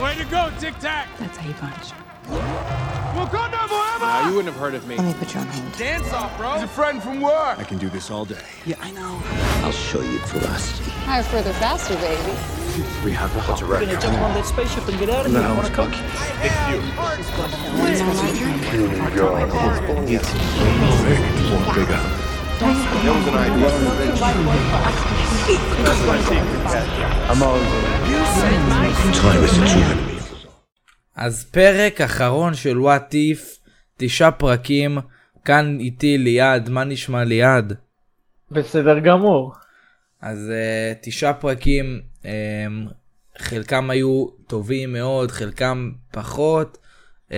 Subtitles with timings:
[0.00, 1.08] Way to go, Tic Tac!
[1.18, 1.92] That's how you punch.
[3.16, 4.04] Wakanda forever!
[4.04, 4.96] Now, you wouldn't have heard of me.
[4.96, 5.72] Let me put you on hold.
[5.78, 6.52] Dance off, bro!
[6.52, 7.58] He's a friend from work!
[7.58, 8.42] I can do this all day.
[8.66, 9.18] Yeah, I know.
[9.64, 10.90] I'll show you ferocity.
[11.08, 12.32] Higher, further, faster, baby.
[13.06, 13.86] We have a What's a record?
[13.88, 15.48] Gonna jump on that spaceship and get out of No, here.
[15.48, 15.90] it's Wanna come?
[15.90, 16.02] Bucky.
[21.80, 22.02] bigger.
[22.60, 22.72] That
[23.16, 23.68] was an idea.
[27.28, 27.66] I'm always
[29.16, 29.95] Time is the true enemy.
[31.16, 33.58] אז פרק אחרון של וואט איף,
[33.96, 34.98] תשעה פרקים,
[35.44, 37.72] כאן איתי ליעד, מה נשמע ליעד?
[38.50, 39.52] בסדר גמור.
[40.20, 42.26] אז uh, תשעה פרקים, um,
[43.38, 46.78] חלקם היו טובים מאוד, חלקם פחות,
[47.28, 47.32] uh,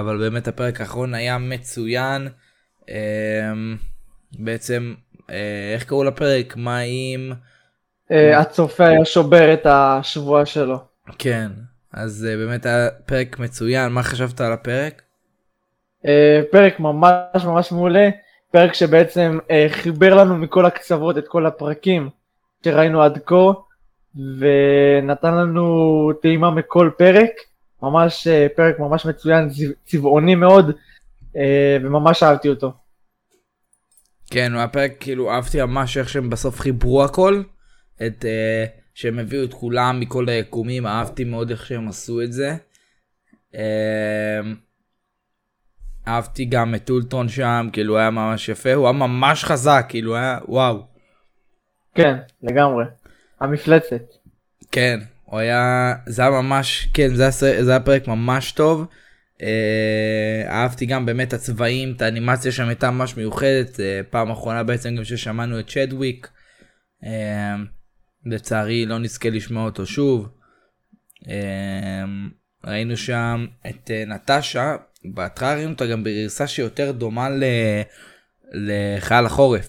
[0.00, 2.28] אבל באמת הפרק האחרון היה מצוין.
[2.80, 2.88] Um,
[4.38, 5.32] בעצם, uh,
[5.74, 6.56] איך קראו לפרק?
[6.56, 7.32] מה אם...
[8.10, 10.78] אה, הצופה היה שובר את השבועה שלו.
[11.18, 11.50] כן,
[11.92, 15.02] אז uh, באמת היה פרק מצוין, מה חשבת על הפרק?
[16.06, 18.08] אה, פרק ממש ממש מעולה,
[18.50, 22.08] פרק שבעצם אה, חיבר לנו מכל הקצוות את כל הפרקים
[22.64, 23.52] שראינו עד כה,
[24.38, 25.66] ונתן לנו
[26.22, 27.30] טעימה מכל פרק,
[27.82, 30.70] ממש אה, פרק ממש מצוין, צבע- צבעוני מאוד,
[31.36, 32.72] אה, וממש אהבתי אותו.
[34.30, 37.42] כן, הפרק כאילו אהבתי ממש איך שהם בסוף חיברו הכל,
[38.06, 42.56] את uh, שהם הביאו את כולם מכל היקומים, אהבתי מאוד איך שהם עשו את זה.
[43.52, 43.56] Uh,
[46.08, 50.38] אהבתי גם את אולטרון שם, כאילו היה ממש יפה, הוא היה ממש חזק, כאילו היה
[50.48, 50.86] וואו.
[51.94, 52.84] כן, לגמרי.
[53.40, 54.02] המפלצת.
[54.72, 57.32] כן, הוא היה, זה היה ממש, כן, זה היה,
[57.64, 58.86] זה היה פרק ממש טוב.
[59.42, 64.96] אה, אהבתי גם באמת הצבעים, את האנימציה שם הייתה ממש מיוחדת, אה, פעם אחרונה בעצם
[64.96, 66.28] גם ששמענו את צ'דוויק.
[67.04, 67.56] אה,
[68.26, 70.28] לצערי לא נזכה לשמוע אותו שוב.
[71.28, 72.04] אה,
[72.64, 77.44] ראינו שם את אה, נטשה, בהתחלה ראינו אותה גם בגרסה שיותר דומה ל...
[78.52, 79.68] לחייל החורף.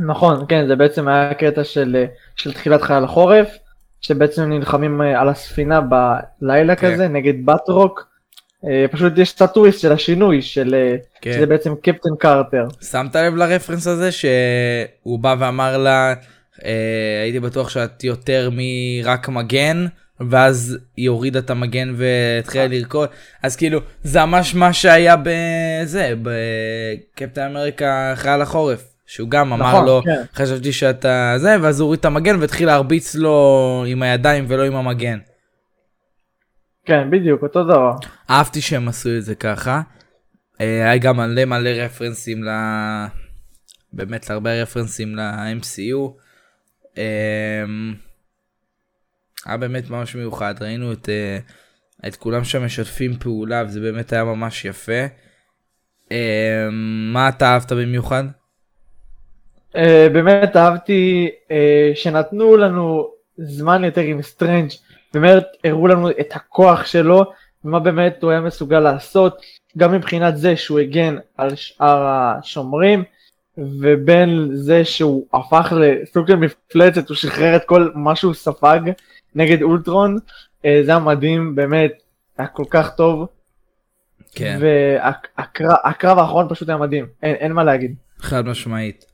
[0.00, 3.48] נכון, כן, זה בעצם היה קטע של, אה, של תחילת חייל החורף,
[4.00, 6.92] שבעצם נלחמים על הספינה בלילה כן.
[6.92, 8.10] כזה נגד באטרוק.
[8.64, 10.74] אה, פשוט יש את הטוויסט של השינוי, של,
[11.20, 11.32] כן.
[11.32, 12.64] שזה בעצם קפטן קרטר.
[12.90, 16.14] שמת לב לרפרנס הזה שהוא בא ואמר לה
[17.22, 19.86] הייתי בטוח שאת יותר מרק מגן
[20.30, 23.08] ואז היא הורידה את המגן והתחילה לרקוד
[23.42, 29.86] אז כאילו זה ממש מה שהיה בזה בקפטן אמריקה חייל החורף שהוא גם אמר נכון,
[29.86, 30.22] לו כן.
[30.34, 34.74] חשבתי שאתה זה ואז הוא הוריד את המגן והתחיל להרביץ לו עם הידיים ולא עם
[34.76, 35.18] המגן.
[36.84, 37.92] כן, בדיוק, אותו דבר.
[38.30, 39.80] אהבתי שהם עשו את זה ככה.
[40.60, 42.48] אה, היה גם מלא מלא רפרנסים ל...
[43.92, 46.20] באמת להרבה רפרנסים ל-MCU.
[46.98, 47.64] אה,
[49.46, 51.38] היה באמת ממש מיוחד, ראינו את, אה,
[52.08, 55.02] את כולם שם משתפים פעולה וזה באמת היה ממש יפה.
[56.12, 56.68] אה,
[57.12, 58.24] מה אתה אהבת במיוחד?
[59.76, 64.70] אה, באמת אהבתי אה, שנתנו לנו זמן יותר עם סטרנג',
[65.14, 67.24] באמת הראו לנו את הכוח שלו,
[67.64, 69.42] ומה באמת הוא היה מסוגל לעשות,
[69.78, 73.04] גם מבחינת זה שהוא הגן על שאר השומרים,
[73.80, 78.80] ובין זה שהוא הפך לסוג של מפלצת, הוא שחרר את כל מה שהוא ספג
[79.34, 80.16] נגד אולטרון,
[80.64, 81.92] אה, זה היה מדהים, באמת,
[82.38, 83.26] היה כל כך טוב,
[84.34, 87.94] כן, והקרב האחרון פשוט היה מדהים, אין, אין מה להגיד.
[88.18, 89.04] חד משמעית.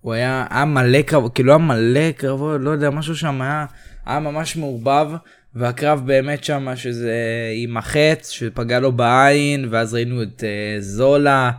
[0.00, 3.66] הוא היה, היה מלא קרב, כאילו היה מלא קרבות, לא יודע, משהו שם היה,
[4.06, 5.10] היה ממש מעורבב,
[5.54, 7.14] והקרב באמת שם שזה
[7.54, 11.50] עם החץ שפגע לו בעין, ואז ראינו את uh, זולה.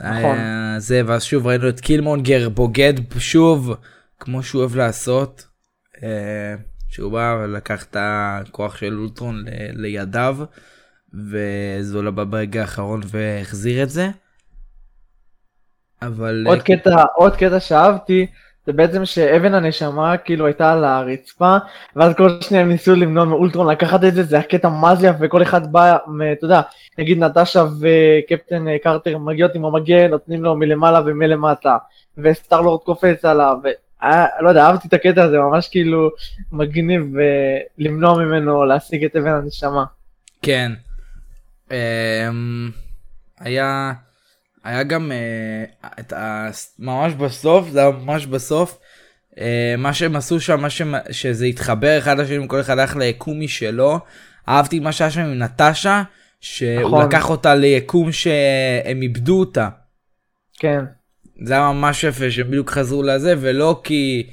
[0.00, 0.38] נכון.
[0.38, 3.74] היה זה, ואז שוב ראינו את קילמונגר בוגד שוב,
[4.20, 5.46] כמו שהוא אוהב לעשות.
[5.96, 6.00] uh,
[6.94, 10.36] שהוא בא ולקח את הכוח של אולטרון ל- לידיו,
[11.14, 14.08] וזולה בא ברגע האחרון והחזיר את זה.
[16.02, 16.44] אבל...
[16.46, 18.26] עוד קטע, עוד קטע שאהבתי,
[18.66, 21.56] זה בעצם שאבן הנשמה כאילו הייתה על הרצפה,
[21.96, 25.18] ואז כל שניה הם ניסו למנוע מאולטרון לקחת את זה, זה הקטע מה זה יפה,
[25.20, 25.96] וכל אחד בא,
[26.32, 26.60] אתה יודע,
[26.98, 31.76] נגיד נטשה וקפטן אה, קרטר מגיעות עם המגן, נותנים לו מלמעלה ומלמטה,
[32.18, 36.10] וסטארלורד קופץ עליו, והיה, לא יודע, אהבתי את הקטע הזה, ממש כאילו
[36.52, 37.14] מגניב,
[37.78, 39.84] ולמנוע ממנו להשיג את אבן הנשמה.
[40.42, 40.72] כן.
[41.70, 42.70] אמ,
[43.40, 43.92] היה
[44.64, 45.64] היה גם אה,
[46.00, 46.48] את ה...
[46.78, 48.78] ממש בסוף זה היה ממש בסוף
[49.40, 53.40] אה, מה שהם עשו שם מה שהם, שזה התחבר אחד לשני כל אחד הלך ליקום
[53.40, 53.98] משלו
[54.48, 56.02] אהבתי מה שהיה שם עם נטשה
[56.40, 57.06] שהוא נכון.
[57.06, 59.68] לקח אותה ליקום שהם איבדו אותה
[60.58, 60.84] כן,
[61.42, 64.30] זה היה ממש יפה שהם בדיוק חזרו לזה ולא כי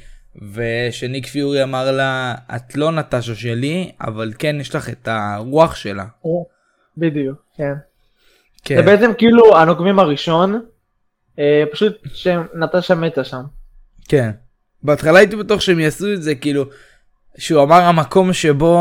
[0.54, 6.06] ושניק פיורי אמר לה, את לא נטשה שלי, אבל כן יש לך את הרוח שלה.
[6.98, 7.74] בדיוק, כן.
[8.66, 10.66] כן, זה בעצם כאילו הנוקמים הראשון,
[11.40, 13.42] אה, פשוט שנטשה מתה שם.
[14.08, 14.32] כן.
[14.84, 16.66] בהתחלה הייתי בטוח שהם יעשו את זה, כאילו,
[17.38, 18.78] שהוא אמר המקום שבו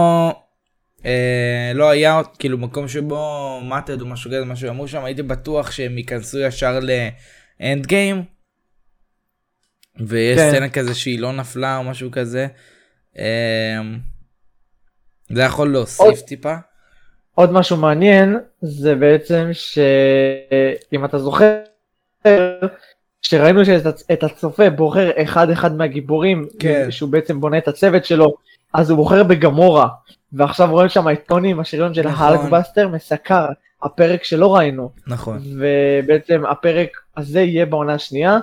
[1.05, 5.71] אה, לא היה, כאילו, מקום שבו מתד או משהו כזה, מה שאמרו שם, הייתי בטוח
[5.71, 8.23] שהם ייכנסו ישר לאנד גיים.
[10.07, 10.51] ויש כן.
[10.51, 12.47] סצנה כזה שהיא לא נפלה או משהו כזה.
[13.19, 13.81] אה,
[15.35, 16.55] זה יכול להוסיף עוד- טיפה.
[17.41, 21.57] עוד משהו מעניין זה בעצם שאם אתה זוכר
[23.23, 26.91] שראינו שאת הצופה בוחר אחד אחד מהגיבורים כן.
[26.91, 28.35] שהוא בעצם בונה את הצוות שלו
[28.75, 29.89] אז הוא בוחר בגמורה
[30.33, 32.27] ועכשיו רואים שם את טוני עם השריון של נכון.
[32.27, 33.47] האלקבאסטר מסקר
[33.83, 35.39] הפרק שלא ראינו נכון.
[35.59, 38.39] ובעצם הפרק הזה יהיה בעונה השנייה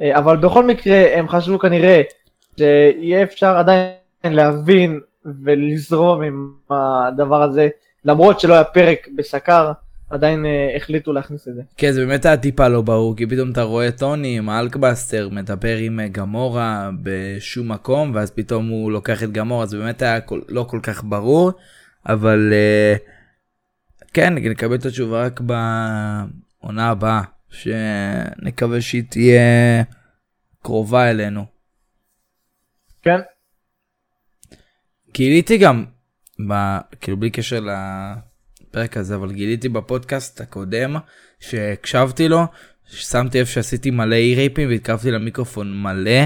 [0.00, 2.02] אה, אבל בכל מקרה הם חשבו כנראה
[2.58, 3.92] שיהיה אפשר עדיין
[4.24, 5.00] להבין
[5.44, 7.68] ולזרום עם הדבר הזה
[8.04, 9.72] למרות שלא היה פרק בסקר
[10.10, 11.62] עדיין אה, החליטו להכניס את זה.
[11.76, 15.76] כן זה באמת היה טיפה לא ברור כי פתאום אתה רואה טוני עם האלקבאסטר מדבר
[15.76, 20.40] עם אה, גמורה בשום מקום ואז פתאום הוא לוקח את גמורה זה באמת היה כל,
[20.48, 21.52] לא כל כך ברור
[22.06, 22.96] אבל אה,
[24.12, 29.82] כן נקבל את התשובה רק בעונה הבאה שנקווה שהיא תהיה
[30.62, 31.44] קרובה אלינו.
[33.02, 33.20] כן?
[35.14, 35.84] גיליתי גם,
[36.48, 40.96] ב, כאילו בלי קשר לפרק הזה, אבל גיליתי בפודקאסט הקודם
[41.40, 42.46] שהקשבתי לו,
[42.86, 46.20] שמתי לב שעשיתי מלא אי-רייפים והתקרבתי למיקרופון מלא,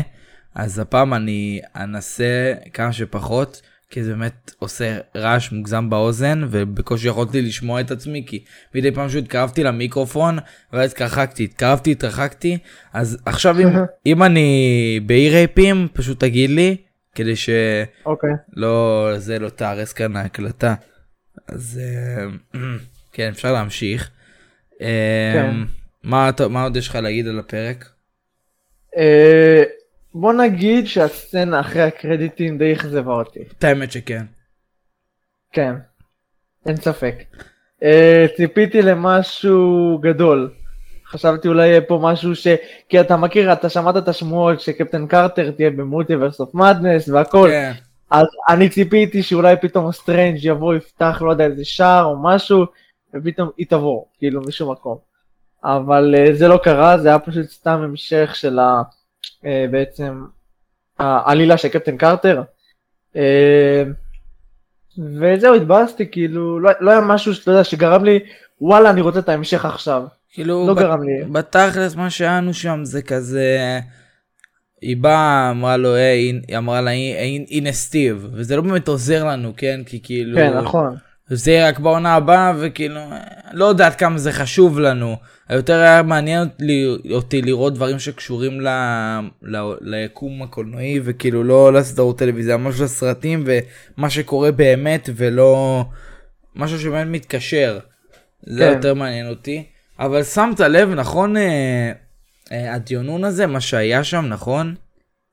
[0.55, 7.43] אז הפעם אני אנסה כמה שפחות, כי זה באמת עושה רעש מוגזם באוזן, ובקושי יכולתי
[7.43, 8.45] לשמוע את עצמי, כי
[8.75, 10.39] מדי פעם שהתקרבתי למיקרופון,
[10.73, 12.59] ואז התרחקתי, התקרבתי, התרחקתי,
[12.93, 13.69] אז עכשיו אם,
[14.07, 16.77] אם אני באי-רייפים, פשוט תגיד לי,
[17.15, 17.51] כדי ש...
[18.07, 18.31] אוקיי.
[18.53, 20.75] לא, זה לא תהרס כאן ההקלטה.
[21.49, 22.25] אז אה,
[23.13, 24.11] כן, אפשר להמשיך.
[24.81, 25.55] אה, כן.
[26.03, 27.89] מה, אתה- מה עוד יש לך להגיד על הפרק?
[28.97, 29.63] אה,
[30.15, 33.41] בוא נגיד שהסצנה אחרי הקרדיטים די אכזבה אותי.
[33.59, 34.25] את האמת שכן.
[35.53, 35.75] כן.
[36.67, 37.15] אין ספק.
[37.83, 40.51] אה, ציפיתי למשהו גדול.
[41.15, 42.47] חשבתי אולי יהיה פה משהו ש...
[42.89, 47.49] כי אתה מכיר, אתה שמעת את השמועות שקפטן קרטר תהיה ב Multiverse of Madness והכל.
[47.51, 47.73] כן.
[48.11, 52.65] אז אני ציפיתי שאולי פתאום סטרנג' יבוא יפתח לא יודע איזה שער או משהו
[53.15, 54.99] ופתאום היא תבוא כאילו משום מקום.
[55.65, 58.83] אבל אה, זה לא קרה זה היה פשוט סתם המשך של ה,
[59.25, 60.25] אה, בעצם
[60.99, 62.43] העלילה של קפטן קרטר.
[63.15, 63.19] Uh,
[64.99, 68.19] וזהו התבאסתי כאילו לא, לא היה משהו שאתה יודע שגרם לי
[68.61, 70.03] וואלה אני רוצה את ההמשך עכשיו.
[70.35, 71.25] כאילו, לא ב- גרם לי.
[71.33, 73.81] בתכלס מה שהיה שם זה כזה...
[74.81, 79.25] היא באה, אמרה לו, היי, היא אמרה לה, "הי- הנה סטיב, וזה לא באמת עוזר
[79.25, 79.81] לנו, כן?
[79.87, 80.37] כי כאילו...
[80.39, 80.97] כן נכון.
[81.29, 83.01] זה יהיה רק בעונה הבאה, וכאילו,
[83.53, 85.17] לא יודעת כמה זה חשוב לנו.
[85.51, 86.49] יותר היה מעניין
[87.11, 88.69] אותי, לראות דברים שקשורים ל,
[89.43, 93.45] ל, ליקום הקולנועי, וכאילו לא לסדרות טלוויזיה, ממש לסרטים,
[93.97, 95.85] ומה שקורה באמת, ולא
[96.57, 97.79] משהו שבאמת מתקשר.
[98.47, 98.73] זה כן.
[98.77, 99.65] יותר מעניין אותי.
[99.99, 101.93] אבל שמת לב, נכון, אה,
[102.53, 104.75] אה, הדיונון הזה, מה שהיה שם, נכון?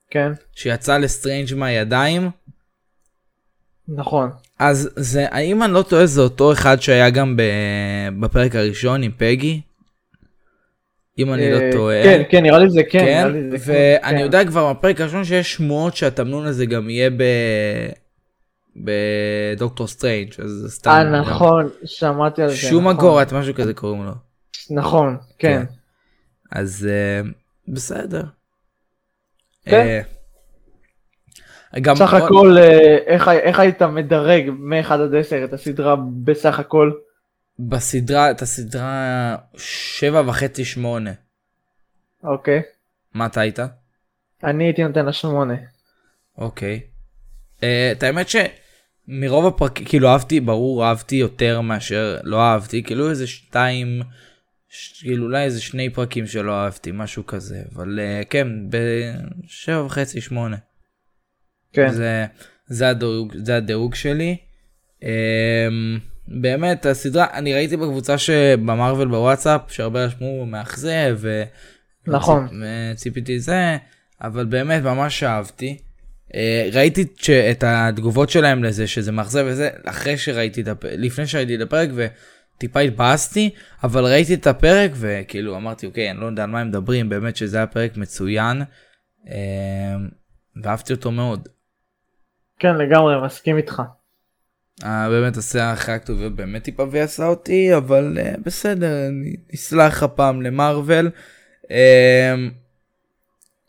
[0.09, 2.29] כן שיצא לסטרנג' מהידיים?
[3.87, 4.29] נכון.
[4.59, 7.41] אז זה, האם אני לא טועה, זה אותו אחד שהיה גם ב,
[8.19, 9.61] בפרק הראשון עם פגי?
[11.19, 12.03] אם אני לא אה, טועה.
[12.03, 12.99] כן כן נראה לי זה כן.
[12.99, 13.71] כן, לי זה כן,
[14.03, 14.23] ואני כן.
[14.23, 17.23] יודע כבר בפרק הראשון שיש שמועות שהתמנון הזה גם יהיה ב...
[18.75, 20.89] בדוקטור סטרנג' אז סתם.
[20.89, 22.55] אה גם- נכון שמעתי על זה.
[22.55, 22.95] שומה נכון.
[22.95, 24.11] גורת משהו כזה קוראים לו.
[24.69, 25.63] נכון, כן.
[26.51, 27.21] אז אה,
[27.67, 28.23] בסדר.
[29.65, 30.01] כן.
[31.75, 36.59] אה, גם סך הכל, אה, איך, איך היית מדרג מ-1 עד 10 את הסדרה בסך
[36.59, 36.91] הכל?
[37.59, 41.11] בסדרה, את הסדרה שבע וחצי שמונה.
[42.23, 42.61] אוקיי.
[43.13, 43.59] מה אתה היית?
[44.43, 45.53] אני הייתי נותן לה 8.
[46.37, 46.79] אוקיי.
[47.63, 53.27] אה, את האמת שמרוב הפרקים, כאילו אהבתי, ברור אהבתי יותר מאשר לא אהבתי, כאילו איזה
[53.27, 54.05] שתיים, ש-
[54.99, 60.57] כאילו אולי איזה שני פרקים שלא אהבתי, משהו כזה, אבל אה, כן, בשבע וחצי, שמונה.
[61.73, 61.89] כן.
[61.91, 62.25] זה,
[62.67, 64.37] זה, הדירוג, זה הדירוג שלי.
[65.03, 65.09] אמ,
[66.27, 71.43] באמת הסדרה אני ראיתי בקבוצה שבמרוויל בוואטסאפ שהרבה רשמו מאכזב ו-
[72.07, 72.45] נכון.
[72.45, 73.77] וציפ- ציפיתי זה
[74.21, 75.77] אבל באמת ממש אהבתי.
[76.35, 77.05] אה, ראיתי
[77.51, 81.89] את התגובות שלהם לזה שזה מאכזב וזה אחרי שראיתי את הפרק לפני שראיתי את הפרק
[82.61, 83.49] וטיפה התבאסתי
[83.83, 87.35] אבל ראיתי את הפרק וכאילו אמרתי אוקיי אני לא יודע על מה הם מדברים באמת
[87.35, 88.61] שזה היה פרק מצוין.
[89.27, 90.09] אמ,
[90.63, 91.49] ואהבתי אותו מאוד.
[92.59, 93.81] כן, לגמרי, מסכים איתך.
[94.81, 95.33] Uh, באמת
[95.73, 99.09] אחרי הכתוביות באמת טיפה ועשה אותי אבל uh, בסדר
[99.53, 101.09] נסלח הפעם למרוויל.
[101.63, 101.69] Uh,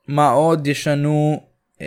[0.08, 1.40] מה עוד יש לנו
[1.76, 1.80] uh,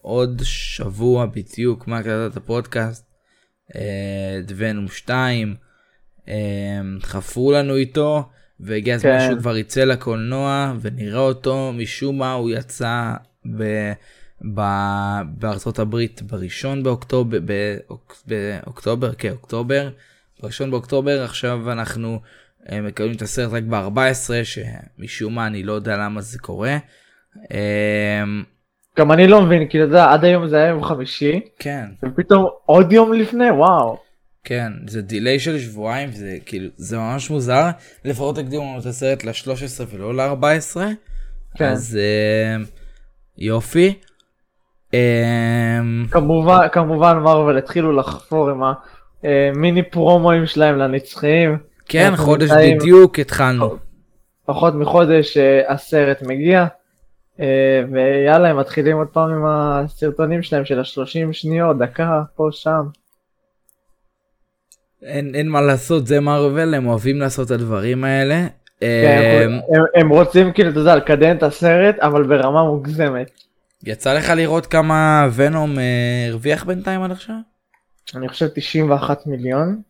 [0.00, 3.06] עוד שבוע בדיוק מה הקלטת הפודקאסט
[3.70, 5.69] את ונום 2 uh,
[7.02, 8.22] חפרו לנו איתו
[8.60, 9.26] והגיע הזמן כן.
[9.26, 13.12] שהוא כבר יצא לקולנוע ונראה אותו משום מה הוא יצא
[13.56, 13.92] ב...
[14.54, 19.88] ב- בארצות הברית בראשון באוקטובר, באוק, באוקטובר, כן, אוקטובר,
[20.42, 22.20] בראשון באוקטובר, עכשיו אנחנו
[22.72, 26.76] אה, מקבלים את הסרט רק ב-14, שמשום מה אני לא יודע למה זה קורה.
[27.52, 28.22] אה,
[28.98, 32.46] גם אני לא מבין, כי אתה יודע, עד היום זה היה יום חמישי, כן, ופתאום
[32.66, 34.09] עוד יום לפני, וואו.
[34.44, 37.68] כן, זה דיליי של שבועיים, זה כאילו, זה ממש מוזר,
[38.04, 39.50] לפחות הקדימו לנו את הסרט ל-13
[39.90, 40.80] ולא ל-14,
[41.56, 41.64] כן.
[41.64, 42.56] אז אה,
[43.38, 43.94] יופי.
[44.94, 45.78] אה,
[46.10, 48.60] כמובן, כמובן מרוויל התחילו לחפור עם
[49.22, 51.58] המיני פרומואים שלהם לנצחיים.
[51.86, 53.76] כן, חודש נמצאים- בדיוק התחלנו.
[54.46, 56.66] פחות מחודש אה, הסרט מגיע,
[57.40, 57.46] אה,
[57.92, 62.82] ויאללה, הם מתחילים עוד פעם עם הסרטונים שלהם של ה-30 שניות, דקה, פה, שם.
[65.02, 68.46] אין, אין מה לעשות, זה מארוול, הם אוהבים לעשות את הדברים האלה.
[68.80, 73.30] כן, אמ, הם, הם רוצים כאילו, אתה יודע, לקדם את הסרט, אבל ברמה מוגזמת.
[73.84, 77.36] יצא לך לראות כמה ונום אה, הרוויח בינתיים עד עכשיו?
[78.14, 79.82] אני חושב 91 מיליון.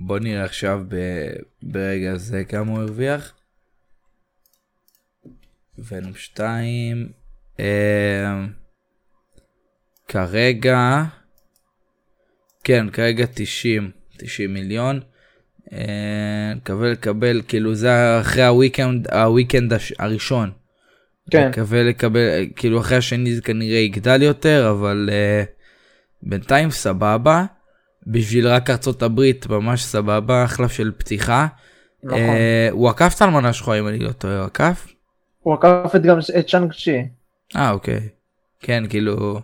[0.00, 0.96] בוא נראה עכשיו ב...
[1.62, 3.32] ברגע זה כמה הוא הרוויח.
[5.78, 7.08] ונום 2.
[7.60, 8.44] אה,
[10.08, 11.02] כרגע,
[12.64, 15.00] כן, כרגע 90, 90 מיליון.
[15.72, 20.50] אה, נקווה לקבל, כאילו זה אחרי הוויקנד, הוויקנד הראשון.
[21.30, 21.48] כן.
[21.48, 25.46] מקווה לקבל, כאילו אחרי השני זה כנראה יגדל יותר, אבל uh,
[26.22, 27.44] בינתיים סבבה.
[28.06, 31.46] בשביל רק ארצות הברית ממש סבבה, אחלה של פתיחה.
[32.02, 32.18] נכון.
[32.18, 34.86] אה, הוא עקף את האלמנה שלך אם אני לא טועה, הוא עקף?
[35.40, 37.08] הוא עקף את גם את צ'אנג צ'י.
[37.56, 38.08] אה אוקיי.
[38.60, 39.40] כן כאילו.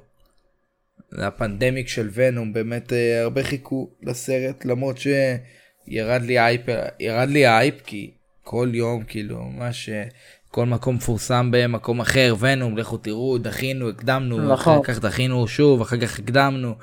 [1.18, 6.60] הפנדמיק של ונום באמת אה, הרבה חיכו לסרט למרות שירד לי אייפ
[7.00, 8.10] ירד לי אייפ כי
[8.42, 10.04] כל יום כאילו ממש אה,
[10.48, 14.52] כל מקום מפורסם במקום אחר ונום לכו תראו דחינו הקדמנו נכון.
[14.52, 16.74] אחר כך דחינו שוב אחר כך הקדמנו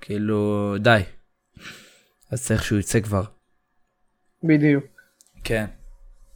[0.00, 1.00] כאילו די.
[2.30, 3.22] אז צריך שהוא יצא כבר.
[4.42, 4.84] בדיוק.
[5.44, 5.64] כן.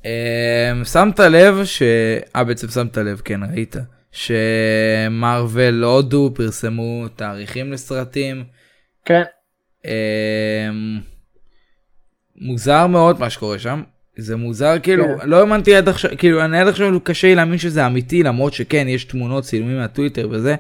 [0.03, 1.83] Um, שמת לב ש...
[2.37, 3.77] אה בעצם שמת לב כן ראית
[4.13, 8.45] שמרוויל הודו פרסמו תאריכים לסרטים.
[9.05, 9.23] כן.
[9.83, 9.89] Um,
[12.37, 13.83] מוזר מאוד מה שקורה שם.
[14.17, 15.29] זה מוזר כאילו כן.
[15.29, 18.89] לא האמנתי עד עכשיו כאילו אני עד עכשיו קשה לי להאמין שזה אמיתי למרות שכן
[18.89, 20.55] יש תמונות צילומים מהטוויטר וזה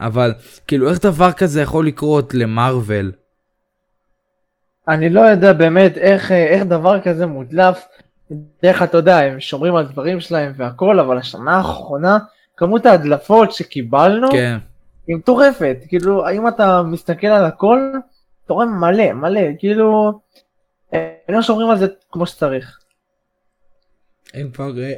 [0.00, 0.32] אבל
[0.66, 3.12] כאילו איך דבר כזה יכול לקרות למרוויל.
[4.88, 7.84] אני לא יודע באמת איך, אה, איך דבר כזה מודלף.
[8.62, 12.18] דרך אתה יודע, הם שומרים על דברים שלהם והכל, אבל השנה האחרונה,
[12.62, 14.58] כמות ההדלפות שקיבלנו, כן.
[15.06, 15.76] היא מטורפת.
[15.88, 17.78] כאילו, אם אתה מסתכל על הכל,
[18.44, 20.12] אתה רואה מלא, מלא, כאילו,
[20.92, 22.78] הם לא שומרים על זה כמו שצריך.
[24.34, 24.92] הם כבר אה,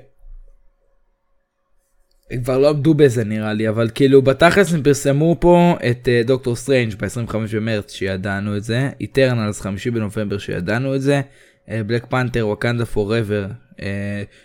[2.30, 6.23] הם כבר לא עמדו בזה נראה לי אבל כאילו בתכלס הם פרסמו פה את אה,
[6.26, 11.21] דוקטור סטרנג' ב-25 במרץ שידענו את זה Eternals 5 בנובמבר שידענו את זה
[11.68, 13.47] בלק פנתר ווקנדה פוראבר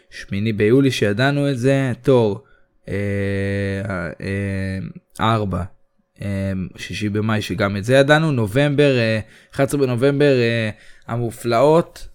[0.09, 2.43] שמיני ביולי שידענו את זה תור
[5.19, 5.63] 4
[6.77, 8.31] שישי במאי שגם את זה ידענו.
[8.31, 9.19] נובמבר אה,
[9.53, 10.69] 11 בנובמבר אה,
[11.07, 12.07] המופלאות.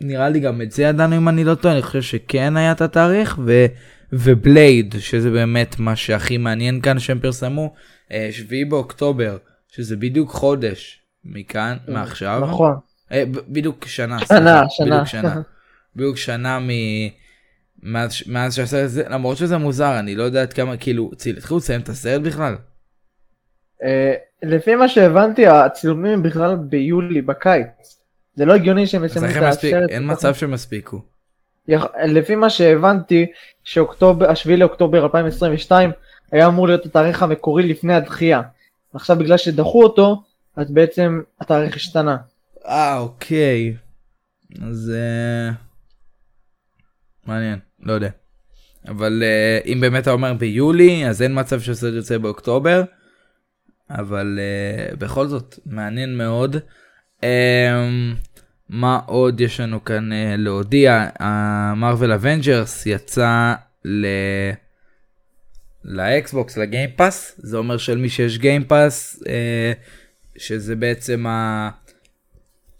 [0.00, 2.80] נראה לי גם את זה ידענו אם אני לא טועה, אני חושב שכן היה את
[2.80, 3.66] התאריך, ו...
[4.12, 7.74] ובלייד, שזה באמת מה שהכי מעניין כאן שהם פרסמו,
[8.12, 9.36] אה, שביעי באוקטובר,
[9.68, 12.74] שזה בדיוק חודש מכאן, מעכשיו, נכון.
[13.12, 14.86] אה, בדיוק שנה, שנה, סליחה, שנה.
[14.86, 15.40] בדיוק שנה,
[15.96, 16.58] בדיוק שנה
[17.82, 21.58] מאז, מאז שהסרט הזה, למרות שזה מוזר, אני לא יודע עד כמה, כאילו, ציל- התחילו
[21.58, 22.56] לציין את הסרט בכלל?
[23.82, 24.12] אה,
[24.42, 27.98] לפי מה שהבנתי, הצילומים בכלל ביולי, בקיץ.
[28.34, 29.90] זה לא הגיוני שהם יסיימו את הסרט.
[29.90, 30.10] אין.
[30.10, 31.02] מצב שהם הספיקו.
[31.68, 33.26] יח- לפי מה שהבנתי,
[33.64, 35.90] שאוקטובר, השביעי לאוקטובר 2022
[36.32, 38.42] היה אמור להיות התאריך המקורי לפני הדחייה.
[38.94, 40.22] עכשיו בגלל שדחו אותו,
[40.56, 42.16] אז בעצם התאריך השתנה.
[42.66, 43.74] אה אוקיי.
[44.62, 45.52] אז אה,
[47.26, 48.10] מעניין לא יודע.
[48.88, 52.82] אבל אה, אם באמת אתה אומר ביולי אז אין מצב שהסרט יוצא באוקטובר.
[53.90, 56.56] אבל אה, בכל זאת מעניין מאוד.
[57.24, 57.88] אה,
[58.68, 61.08] מה עוד יש לנו כאן אה, להודיע?
[61.18, 64.06] ה Marvel Avengers יצא ל...
[65.84, 69.72] לאקסבוקס ל Game Pass זה אומר שלמי שיש Game Pass אה,
[70.36, 71.70] שזה בעצם ה...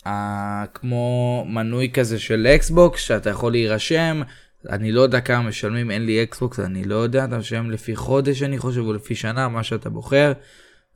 [0.06, 0.66] ה...
[0.66, 4.22] כמו מנוי כזה של אקסבוקס שאתה יכול להירשם
[4.68, 8.42] אני לא יודע כמה משלמים אין לי אקסבוקס אני לא יודע אתה משלם לפי חודש
[8.42, 10.32] אני חושב או לפי שנה מה שאתה בוחר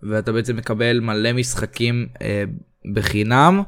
[0.03, 2.45] ואתה בעצם מקבל מלא משחקים אה,
[2.95, 3.63] בחינם.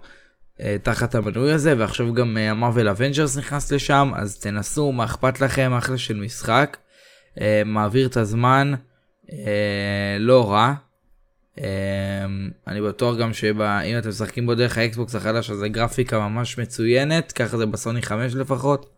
[0.60, 5.72] אה, תחת המנוי הזה ועכשיו גם המארוול אבנג'רס נכנס לשם אז תנסו מה אכפת לכם
[5.72, 6.76] אחלה של משחק
[7.40, 8.72] אה, מעביר את הזמן
[9.32, 10.74] אה, לא רע.
[12.66, 17.32] אני בטוח גם שאם אתם משחקים בו דרך האקסבוקס החדש אז זה גרפיקה ממש מצוינת
[17.32, 18.97] ככה זה בסוני 5 לפחות.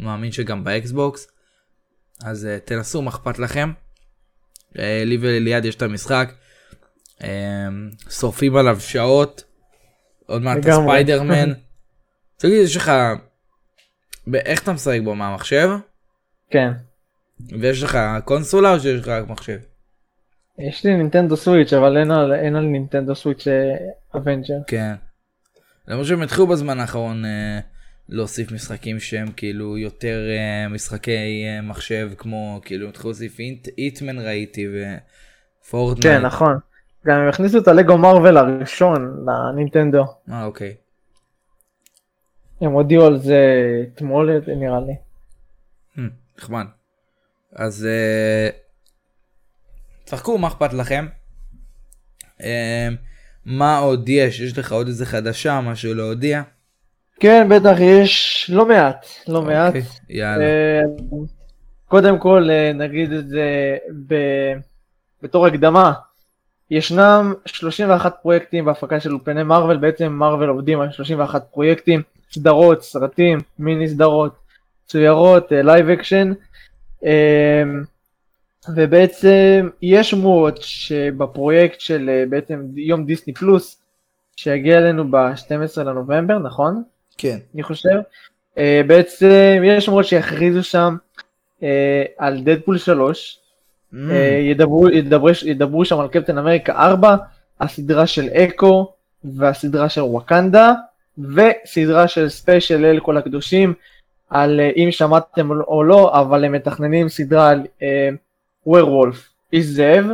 [0.00, 1.28] מאמין שגם באקסבוקס.
[2.24, 3.72] אז תנסו מה אכפת לכם.
[4.76, 6.32] לי וליד יש את המשחק.
[8.10, 9.44] שורפים עליו שעות.
[10.26, 11.52] עוד מעט ספיידרמן.
[12.40, 12.92] תגיד, יש לך...
[14.34, 15.14] איך אתה משחק בו?
[15.14, 15.70] מה, מחשב?
[16.50, 16.72] כן.
[17.60, 19.58] ויש לך קונסולה או שיש לך רק מחשב?
[20.58, 23.46] יש לי נינטנדו סוויץ' אבל אין על, אין על נינטנדו סוויץ'
[24.16, 24.54] אבנג'ר.
[24.66, 24.94] כן.
[25.88, 27.60] למרות שהם התחילו בזמן האחרון אה,
[28.10, 33.38] להוסיף משחקים שהם כאילו יותר אה, משחקי אה, מחשב כמו כאילו התחילו להוסיף
[33.78, 36.16] היטמן ראיתי ופורטנייט.
[36.16, 36.58] כן נכון.
[37.06, 40.04] גם הם הכניסו את הלגו מארוול הראשון לנינטנדו.
[40.30, 40.74] אה אוקיי.
[42.60, 43.40] הם הודיעו על זה
[43.94, 44.96] אתמול נראה לי.
[45.96, 46.00] Hmm,
[46.38, 46.66] נחמד.
[47.52, 48.48] אז אה,
[50.04, 51.06] צחקו מה אכפת לכם.
[52.42, 52.88] אה,
[53.44, 54.40] מה עוד יש?
[54.40, 56.42] יש לך עוד איזה חדשה משהו להודיע?
[57.20, 59.74] כן בטח יש לא מעט לא okay, אוקיי, מעט.
[60.08, 60.44] יאללה.
[60.44, 60.80] אה,
[61.88, 64.14] קודם כל נגיד את זה ב...
[65.22, 65.92] בתור הקדמה
[66.70, 73.38] ישנם 31 פרויקטים בהפקה של אולפני מארוול, בעצם מארוול עובדים על 31 פרויקטים, סדרות, סרטים,
[73.58, 74.34] מיני סדרות,
[74.86, 76.32] מצוירות, live אה, אקשן,
[78.74, 83.82] ובעצם יש שמועות שבפרויקט של אה, בעצם יום דיסני פלוס,
[84.36, 86.82] שיגיע אלינו ב-12 לנובמבר, נכון?
[87.20, 87.38] כן.
[87.54, 87.98] אני חושב.
[88.58, 90.96] אה, בעצם יש שמועות שיכריזו שם
[92.18, 93.40] על דדפול 3,
[93.92, 93.96] Mm.
[94.10, 97.16] אה, ידברו, ידברו, ידברו שם על קפטן אמריקה 4,
[97.60, 98.92] הסדרה של אקו
[99.24, 100.72] והסדרה של וואקנדה
[101.18, 103.74] וסדרה של ספיישל אל כל הקדושים
[104.30, 107.62] על אה, אם שמעתם או לא אבל הם מתכננים סדרה על
[108.66, 110.06] ווירוולף, uh, איש זאב.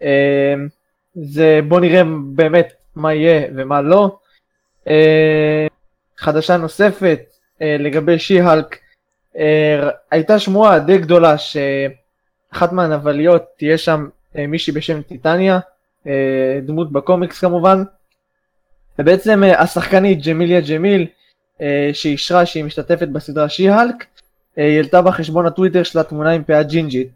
[0.00, 0.04] Uh,
[1.14, 2.02] זה בוא נראה
[2.34, 4.18] באמת מה יהיה ומה לא.
[4.84, 4.88] Uh,
[6.18, 7.20] חדשה נוספת
[7.58, 8.78] uh, לגבי שי-הלק,
[9.34, 9.38] uh,
[10.10, 11.56] הייתה שמועה די גדולה ש...
[12.54, 15.60] אחת מהנבליות תהיה שם אה, מישהי בשם טיטניה,
[16.06, 17.82] אה, דמות בקומיקס כמובן,
[18.98, 21.06] ובעצם אה, השחקנית ג'מיליה ג'מיל,
[21.92, 24.04] שאישרה שהיא משתתפת בסדרה שי-הלק,
[24.56, 27.08] היא העלתה בחשבון הטוויטר שלה תמונה עם פאה ג'ינג'ית,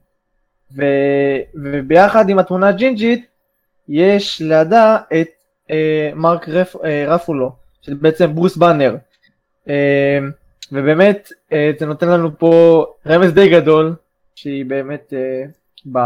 [0.76, 0.82] ו...
[1.54, 3.26] וביחד עם התמונה הג'ינג'ית
[3.88, 5.28] יש לידה את
[5.70, 6.76] אה, מרק רפ...
[6.84, 7.52] אה, רפולו,
[7.88, 8.96] של בעצם ברוס באנר.
[9.68, 10.18] אה,
[10.72, 13.94] ובאמת אה, זה נותן לנו פה רמז די גדול
[14.34, 15.44] שהיא באמת אה,
[15.92, 15.98] ב...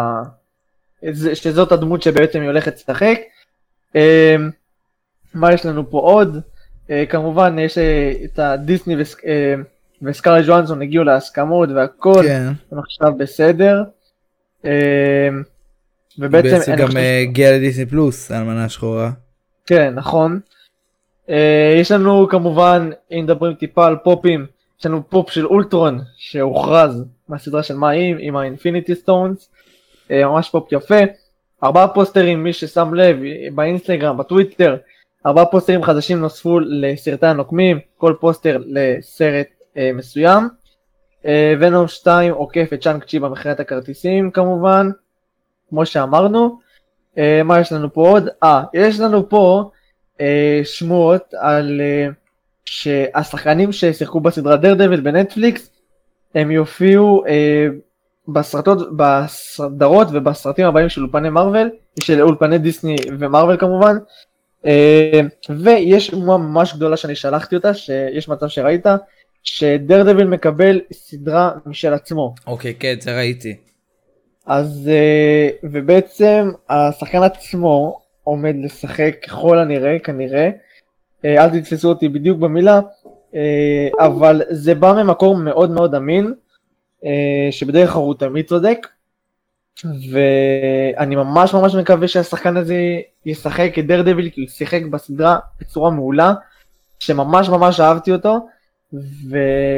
[1.34, 3.18] שזאת הדמות שבעצם היא הולכת לשחק.
[3.96, 4.36] אה,
[5.34, 6.40] מה יש לנו פה עוד?
[6.90, 7.78] אה, כמובן יש
[8.24, 9.16] את הדיסני וס...
[9.26, 9.54] אה,
[10.02, 12.46] וסקארלי ג'ואנסון הגיעו להסכמות והכל, כן.
[12.72, 13.82] הם עכשיו בסדר.
[14.64, 15.28] אה,
[16.18, 16.88] ובעצם בעצם גם
[17.22, 19.10] הגיע לדיסני פלוס, האלמנה השחורה.
[19.66, 20.40] כן, נכון.
[21.28, 21.32] Uh,
[21.80, 24.46] יש לנו כמובן, אם מדברים טיפה על פופים,
[24.80, 29.50] יש לנו פופ של אולטרון שהוכרז מהסדרה של מה אם עם ה Infinity Stones,
[30.10, 30.98] אה, ממש פופ יפה.
[31.64, 33.16] ארבעה פוסטרים, מי ששם לב,
[33.54, 34.76] באינסטגרם, בטוויטר,
[35.26, 40.48] ארבעה פוסטרים חדשים נוספו לסרטי הנוקמים, כל פוסטר לסרט אה, מסוים.
[41.26, 44.90] אה, וונום 2 עוקף את שאנג צ'י במכירת הכרטיסים כמובן,
[45.68, 46.58] כמו שאמרנו.
[47.18, 48.28] אה, מה יש לנו פה עוד?
[48.42, 49.78] אה, יש לנו פה אה,
[50.64, 52.08] שמועות על אה,
[52.64, 55.70] שהשחקנים ששיחקו בסדרה דרדוויל בנטפליקס
[56.34, 57.66] הם יופיעו אה,
[58.28, 63.96] בסרטות, בסדרות ובסרטים הבאים של אולפני מארוול, של אולפני דיסני ומארוול כמובן.
[64.66, 68.86] אה, ויש תמונה ממש גדולה שאני שלחתי אותה, שיש מצב שראית,
[69.42, 72.34] שדר דביל מקבל סדרה משל עצמו.
[72.46, 73.56] אוקיי, כן, זה ראיתי.
[74.46, 80.50] אז, אה, ובעצם השחקן עצמו עומד לשחק ככל הנראה, כנראה,
[81.24, 82.80] אה, אל תתפסו אותי בדיוק במילה,
[83.34, 86.34] אה, אבל זה בא ממקום מאוד מאוד אמין,
[87.04, 88.86] אה, שבדרך כלל הוא תמיד צודק,
[89.84, 92.76] ואני ממש ממש מקווה שהשחקן הזה
[93.26, 96.34] ישחק את דר דביל, כי הוא שיחק בסדרה בצורה מעולה,
[96.98, 98.48] שממש ממש אהבתי אותו,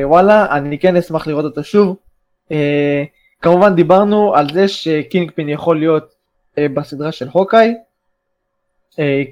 [0.04, 1.96] ווואלה, אני כן אשמח לראות אותו שוב.
[3.42, 6.14] כמובן דיברנו על זה שקינגפין יכול להיות
[6.58, 7.74] בסדרה של הוקאי,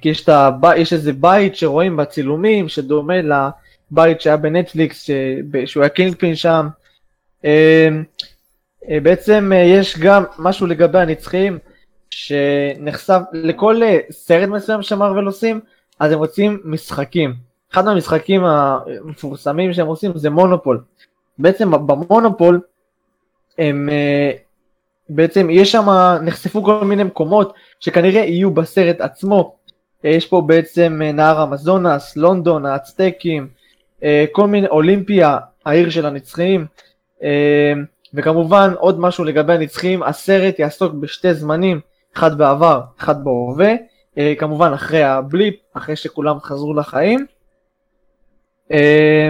[0.00, 0.64] כי יש, הב...
[0.76, 5.10] יש איזה בית שרואים בצילומים שדומה לבית שהיה בנטפליקס,
[5.66, 6.68] שהוא היה קינגפין שם.
[7.44, 7.88] אה,
[8.90, 11.58] אה, בעצם אה, יש גם משהו לגבי הנצחיים,
[12.10, 15.60] שנחשף לכל אה, סרט מסוים שמרוול עושים,
[16.00, 17.34] אז הם רוצים משחקים.
[17.72, 20.80] אחד מהמשחקים המפורסמים שהם עושים זה מונופול.
[21.38, 22.60] בעצם במונופול
[23.58, 23.88] הם
[25.08, 25.86] בעצם יש שם
[26.22, 29.56] נחשפו כל מיני מקומות שכנראה יהיו בסרט עצמו.
[30.04, 33.48] יש פה בעצם נהר המזונס, לונדון, האצטקים,
[34.32, 36.66] כל מיני אולימפיה, העיר של הנצחיים.
[38.14, 41.80] וכמובן עוד משהו לגבי הנצחיים, הסרט יעסוק בשתי זמנים,
[42.16, 43.74] אחד בעבר, אחד בהווה,
[44.18, 47.26] אה, כמובן אחרי ה blip, אחרי שכולם חזרו לחיים.
[48.72, 49.28] אה,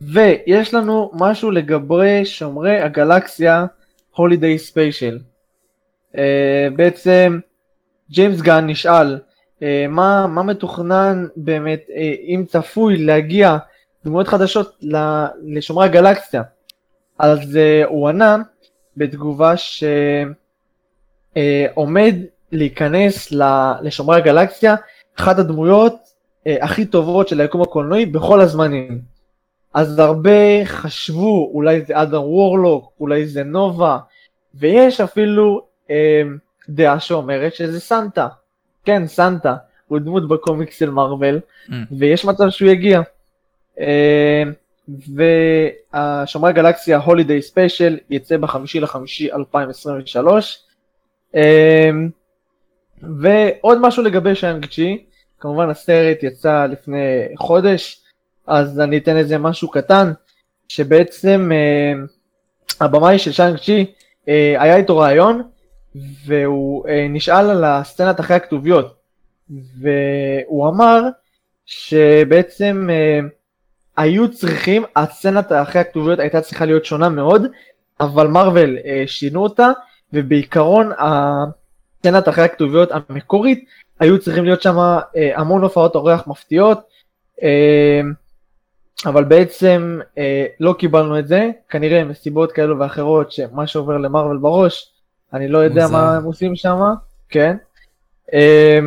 [0.00, 3.66] ויש לנו משהו לגבי שומרי הגלקסיה
[4.16, 5.18] Holiday Special.
[6.16, 7.38] אה, בעצם
[8.10, 9.18] ג'יימס גן נשאל
[9.62, 13.56] אה, מה, מה מתוכנן באמת, אה, אם צפוי להגיע
[14.04, 14.78] דמויות חדשות
[15.42, 16.42] לשומרי הגלקסיה.
[17.18, 18.36] אז uh, הוא ענה
[18.96, 19.54] בתגובה
[21.36, 23.32] שעומד uh, להיכנס
[23.82, 24.74] לשומרי הגלקסיה
[25.18, 29.00] אחת הדמויות uh, הכי טובות של היקום הקולנועי בכל הזמנים.
[29.74, 33.98] אז הרבה חשבו אולי זה אדם וורלוק, אולי זה נובה,
[34.54, 35.90] ויש אפילו uh,
[36.68, 38.28] דעה שאומרת שזה סנטה.
[38.84, 39.56] כן, סנטה,
[39.88, 41.72] הוא דמות בקומיקס של מארוול, mm.
[41.98, 43.00] ויש מצב שהוא יגיע.
[43.78, 43.82] Uh,
[45.92, 50.58] והשומרי גלקסיה Holiday Special יצא בחמישי לחמישי 2023.
[51.34, 52.08] אמ,
[53.20, 55.04] ועוד משהו לגבי שאנג צ'י,
[55.40, 58.02] כמובן הסרט יצא לפני חודש,
[58.46, 60.12] אז אני אתן איזה משהו קטן,
[60.68, 62.06] שבעצם אמ,
[62.80, 63.86] הבמאי של שאנג צ'י
[64.28, 65.42] אה, היה איתו רעיון,
[66.26, 68.94] והוא אה, נשאל על הסצנת אחרי הכתוביות,
[69.50, 71.02] והוא אמר
[71.66, 73.20] שבעצם אה,
[73.96, 77.46] היו צריכים, הסצנת אחרי הכתוביות הייתה צריכה להיות שונה מאוד,
[78.00, 79.70] אבל מרוויל אה, שינו אותה,
[80.12, 83.64] ובעיקרון הסצנת אחרי הכתוביות המקורית,
[84.00, 86.80] היו צריכים להיות שם אה, המון הופעות אורח מפתיעות,
[87.42, 88.00] אה,
[89.06, 94.89] אבל בעצם אה, לא קיבלנו את זה, כנראה מסיבות כאלו ואחרות, שמה שעובר למרוויל בראש,
[95.34, 95.96] אני לא יודע מוזר.
[95.96, 96.80] מה הם עושים שם,
[97.28, 97.56] כן.
[98.34, 98.78] אה,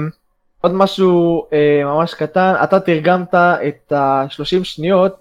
[0.62, 5.16] עוד משהו אה, ממש קטן, אתה תרגמת את ה-30 שניות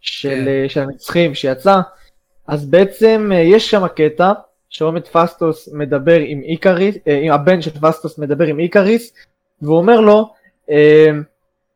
[0.00, 0.48] של, כן.
[0.48, 1.80] אה, של הנצחים שיצא,
[2.46, 4.32] אז בעצם אה, יש שם קטע
[4.68, 9.12] שעומד פסטוס מדבר עם איקריס, אה, הבן של פסטוס מדבר עם איקריס,
[9.62, 10.32] והוא אומר לו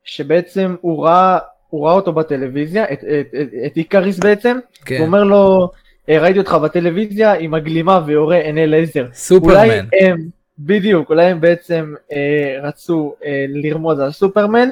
[0.05, 4.97] שבעצם הוא ראה, הוא ראה אותו בטלוויזיה, את, את, את, את איקריס בעצם, כן.
[4.97, 5.71] הוא אומר לו,
[6.09, 9.07] ראיתי אותך בטלוויזיה עם הגלימה ויורה עיני לייזר.
[9.13, 9.55] סופרמן.
[9.55, 14.69] אולי הם, בדיוק, אולי הם בעצם אה, רצו אה, לרמוז על סופרמן.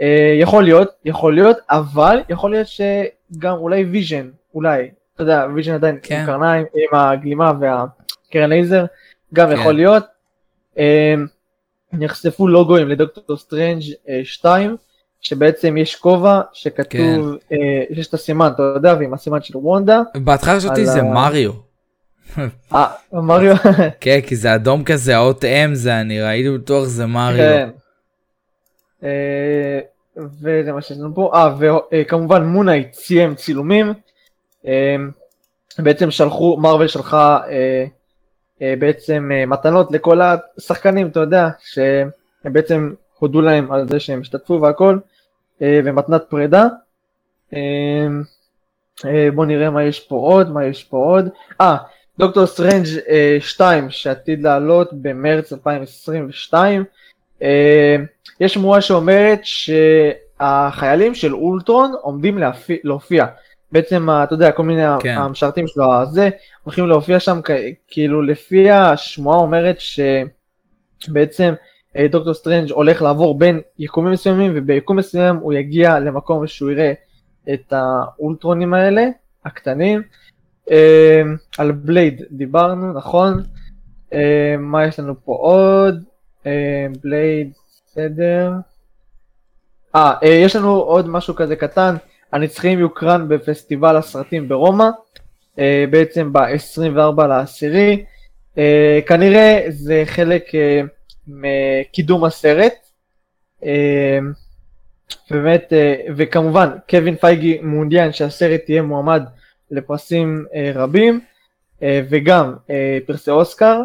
[0.00, 5.72] אה, יכול להיות, יכול להיות, אבל יכול להיות שגם אולי ויז'ן, אולי, אתה יודע, ויז'ן
[5.72, 6.20] עדיין כן.
[6.20, 8.84] עם קרניים, עם הגלימה והקרן לייזר,
[9.34, 9.54] גם כן.
[9.54, 10.04] יכול להיות.
[10.78, 11.14] אה,
[11.92, 13.82] נחשפו לוגוים לדוקטור סטרנג'
[14.24, 14.76] 2, אה,
[15.24, 17.20] שבעצם יש כובע שכתוב, כן.
[17.52, 20.02] אה, יש את הסימן, אתה יודע, ועם הסימן של וונדה.
[20.16, 21.52] בהתחלה חשבתי זה מריו.
[22.74, 23.56] אה, מריו.
[24.00, 27.38] כן, כי זה אדום כזה, האות אם זה, אני ראיתי בטוח זה מריו.
[27.38, 27.68] כן.
[29.04, 29.80] אה,
[30.16, 31.30] וזה מה שיש לנו פה.
[31.34, 31.54] אה,
[31.90, 33.94] וכמובן מונייט סיים צילומים.
[34.66, 34.96] אה,
[35.78, 37.40] בעצם שלחו, מרוויל שלחה
[38.60, 40.20] בעצם מתנות לכל
[40.58, 42.10] השחקנים, אתה יודע, שהם
[42.44, 44.98] בעצם הודו להם על זה שהם השתתפו והכל,
[45.84, 46.66] ומתנת פרידה.
[49.34, 51.28] בוא נראה מה יש פה עוד, מה יש פה עוד.
[51.60, 51.76] אה,
[52.18, 52.84] דוקטור סטרנג'
[53.40, 56.84] 2 שעתיד לעלות במרץ 2022.
[57.42, 57.96] אה,
[58.40, 63.26] יש שמועה שאומרת שהחיילים של אולטרון עומדים להופיע, להופיע.
[63.72, 65.14] בעצם אתה יודע כל מיני כן.
[65.18, 66.30] המשרתים שלו הזה
[66.62, 67.40] הולכים להופיע שם
[67.88, 71.73] כאילו לפי השמועה אומרת שבעצם אה,
[72.10, 76.92] דוקטור סטרנג' הולך לעבור בין יקומים מסוימים וביקום מסוים הוא יגיע למקום שהוא יראה
[77.54, 79.06] את האולטרונים האלה
[79.44, 80.02] הקטנים
[80.70, 83.42] אמ, על בלייד דיברנו, נכון?
[84.12, 84.18] אמ,
[84.58, 86.04] מה יש לנו פה עוד?
[87.02, 87.52] בלייד,
[87.86, 88.52] בסדר.
[89.94, 91.96] אה, אה, יש לנו עוד משהו כזה קטן,
[92.32, 94.88] הנצחים יוקרן בפסטיבל הסרטים ברומא,
[95.58, 98.04] אה, בעצם ב-24 לעשירי.
[98.58, 100.44] אה, כנראה זה חלק
[101.28, 102.74] מקידום הסרט.
[105.30, 105.72] באמת,
[106.16, 109.22] וכמובן, קווין פייגי מעוניין שהסרט יהיה מועמד
[109.70, 111.20] לפרסים אה, רבים.
[111.82, 113.80] אה, וגם אה, פרסי אוסקר,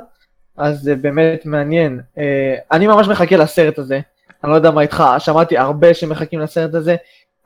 [0.58, 2.00] אז זה באמת מעניין.
[2.18, 4.00] אה, אני ממש מחכה לסרט הזה,
[4.44, 6.96] אני לא יודע מה איתך, שמעתי הרבה שמחכים לסרט הזה,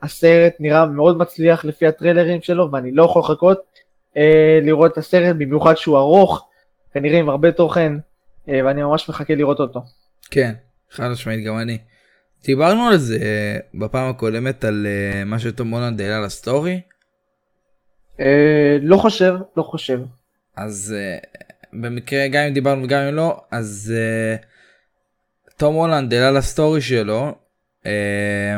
[0.02, 3.62] הסרט נראה מאוד מצליח לפי הטריילרים שלו, ואני לא יכול לחכות
[4.16, 6.48] אה, לראות את הסרט, במיוחד שהוא ארוך,
[6.92, 7.98] כנראה עם הרבה תוכן, אה,
[8.48, 9.82] ואני ממש מחכה לראות אותו.
[10.30, 10.54] כן,
[10.90, 11.78] חד משמעית גם אני.
[12.44, 16.80] דיברנו על זה אה, בפעם הקודמת על אה, מה שתום הולנד העלה לסטורי,
[18.20, 20.00] אה, לא חושב, לא חושב.
[20.56, 21.18] אז אה,
[21.72, 24.36] במקרה גם אם דיברנו וגם אם לא, אז אה,
[25.56, 27.34] תום הולנד העלה לסטורי שלו,
[27.86, 28.56] אה,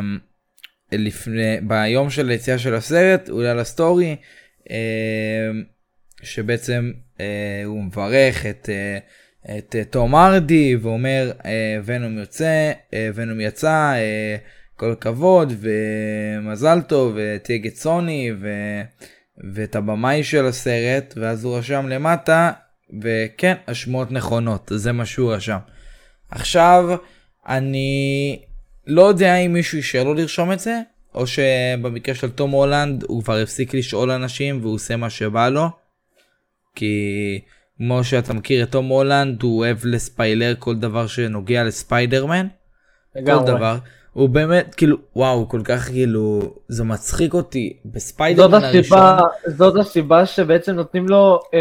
[0.93, 4.17] לפני, ביום של היציאה של הסרט, הוא העלה לסטורי,
[4.71, 5.51] אה,
[6.23, 8.99] שבעצם אה, הוא מברך את, אה,
[9.59, 13.95] את אה, תום הרדי ואומר אה, ונום יוצא, אה, ונום יצא,
[14.77, 18.49] כל הכבוד ומזל טוב ותהיה גצוני ו...
[19.55, 22.53] ואת הבמאי של הסרט ואז הוא רשם למטה
[23.03, 25.59] וכן השמועות נכונות זה מה שהוא רשם.
[26.31, 26.97] עכשיו
[27.49, 28.41] אני
[28.87, 30.81] לא יודע אם מישהו אישר לו לרשום את זה
[31.15, 35.69] או שבמקרה של תום הולנד הוא כבר הפסיק לשאול אנשים והוא עושה מה שבא לו.
[36.75, 37.41] כי
[37.79, 42.47] כמו שאתה מכיר את תום הולנד הוא אוהב לספיילר כל דבר שנוגע לספיידרמן.
[43.13, 43.47] כל.
[43.47, 43.77] דבר.
[44.13, 48.99] הוא באמת כאילו וואו כל כך כאילו זה מצחיק אותי בספיידרמן הראשון.
[48.99, 51.59] הסיבה, זאת הסיבה שבעצם נותנים לו אה,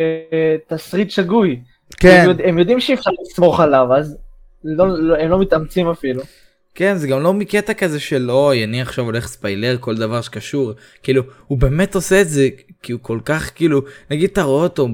[0.00, 1.60] אה, תסריט שגוי.
[1.96, 2.20] כן.
[2.22, 4.18] הם, יודע, הם יודעים שאי אפשר לסמוך עליו, אז
[4.64, 6.22] לא, לא, הם לא מתאמצים אפילו.
[6.78, 10.72] כן זה גם לא מקטע כזה של אוי אני עכשיו הולך ספיילר כל דבר שקשור
[11.02, 12.48] כאילו הוא באמת עושה את זה
[12.82, 14.88] כי הוא כל כך כאילו נגיד אתה רואה אותו.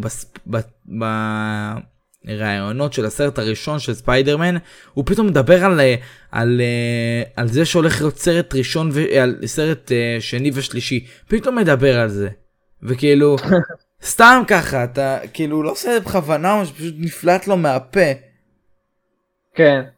[2.24, 4.56] בראיונות של הסרט הראשון של ספיידרמן
[4.94, 5.80] הוא פתאום מדבר על
[6.30, 12.00] על אה, על זה שהולך להיות סרט ראשון ועל סרט אה, שני ושלישי פתאום מדבר
[12.00, 12.28] על זה
[12.82, 13.36] וכאילו
[14.12, 18.12] סתם ככה אתה כאילו לא עושה את זה בכוונה או שפשוט נפלט לו מהפה.
[19.54, 19.93] כן.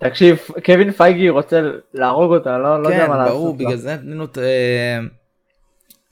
[0.00, 1.62] תקשיב, קווין פייגי רוצה
[1.94, 3.34] להרוג אותה, לא, לא יודע כן, מה לעשות.
[3.34, 3.64] ברור, לה.
[3.64, 4.98] בגלל זה נותנים לו את, אה,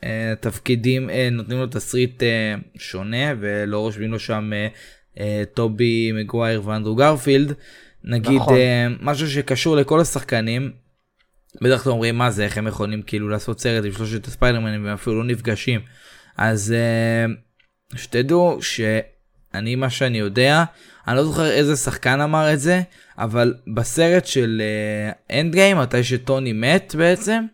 [0.05, 4.69] אה, תפקידים, אה, נותנים לו תסריט אה, שונה ולא רושמים לו שם אה,
[5.21, 7.55] אה, טובי מגווייר ואנדרו גרפילד.
[8.05, 8.57] נגיד נכון.
[8.57, 10.73] אה, משהו שקשור לכל השחקנים.
[11.63, 14.95] בדרך כלל אומרים מה זה איך הם יכולים כאילו לעשות סרט עם שלושת הספיידרמנים והם
[14.95, 15.81] אפילו לא נפגשים.
[16.37, 17.35] אז אה,
[17.97, 18.59] שתדעו
[19.55, 20.65] שאני מה שאני יודע
[21.09, 22.83] אני לא זוכר איזה שחקן אמר את זה
[23.19, 24.63] אבל בסרט של
[25.33, 27.45] אנד גיים מתי שטוני מת בעצם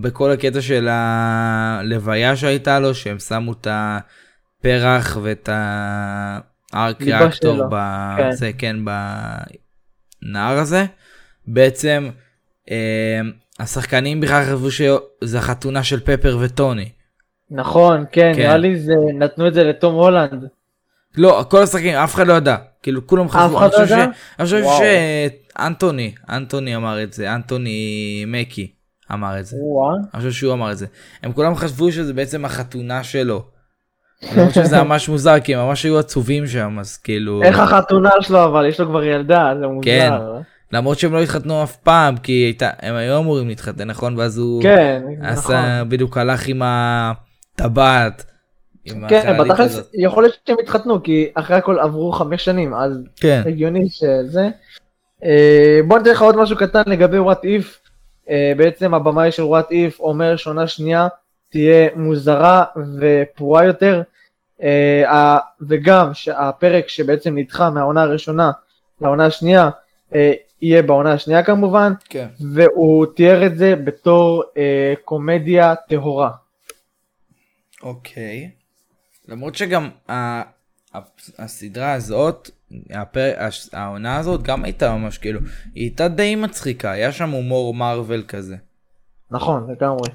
[0.00, 5.48] בכל הקטע של הלוויה שהייתה לו שהם שמו את הפרח ואת
[6.72, 8.28] הארק ריאקטור שלו, כן.
[8.30, 8.76] בזה כן
[10.22, 10.84] בנהר הזה
[11.46, 12.10] בעצם
[12.70, 13.20] אה,
[13.60, 16.88] השחקנים בכלל חשבו שזה החתונה של פפר וטוני.
[17.50, 18.42] נכון, כן, כן.
[18.42, 20.44] נראה לי זה, נתנו את זה לתום הולנד.
[21.16, 24.04] לא כל השחקנים אף אחד לא ידע כאילו כולם חשבו אחד אני לא חושב ידע?
[24.46, 24.64] ש- אני חושב.
[25.58, 27.78] שאנטוני אנטוני אמר את זה אנטוני
[28.26, 28.72] מקי
[29.12, 29.56] אמר את זה.
[30.14, 30.86] אני חושב שהוא אמר את זה
[31.22, 33.44] הם כולם חשבו שזה בעצם החתונה שלו.
[34.36, 38.10] למרות שזה היה ממש מוזר כי הם ממש היו עצובים שם אז כאילו איך החתונה
[38.20, 39.80] שלו אבל יש לו כבר ילדה, זה מוזר.
[39.84, 40.12] כן.
[40.72, 44.62] למרות שהם לא התחתנו אף פעם כי הייתה הם היו אמורים להתחתן נכון ואז הוא
[44.62, 45.26] כן, נכון.
[45.54, 48.24] עשה בדיוק הלך עם הטבעת.
[48.84, 49.90] עם כן, בתכלס.
[49.94, 54.48] יכול להיות שהם התחתנו כי אחרי הכל עברו חמש שנים אז כן הגיוני שזה.
[55.24, 57.78] אה, בוא ניתן לך עוד משהו קטן לגבי וואט איף.
[58.56, 61.08] בעצם הבמאי של וואט איף אומר שעונה שנייה
[61.50, 62.64] תהיה מוזרה
[63.00, 64.02] ופרועה יותר.
[64.62, 68.50] אה, וגם שהפרק שבעצם נדחה מהעונה הראשונה
[69.00, 69.70] לעונה השנייה
[70.14, 72.26] אה, יהיה בעונה השנייה כמובן כן.
[72.54, 76.30] והוא תיאר את זה בתור אה, קומדיה טהורה.
[77.82, 78.50] אוקיי.
[79.28, 80.42] למרות שגם ה-
[81.38, 82.50] הסדרה הזאת,
[82.90, 83.32] הפר...
[83.36, 85.40] הש- העונה הזאת גם הייתה ממש כאילו,
[85.74, 88.56] היא הייתה די מצחיקה, היה שם הומור מרוויל כזה.
[89.30, 90.10] נכון לגמרי.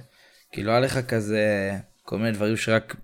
[0.51, 1.71] כאילו היה לך כזה
[2.03, 2.95] כל מיני דברים שרק,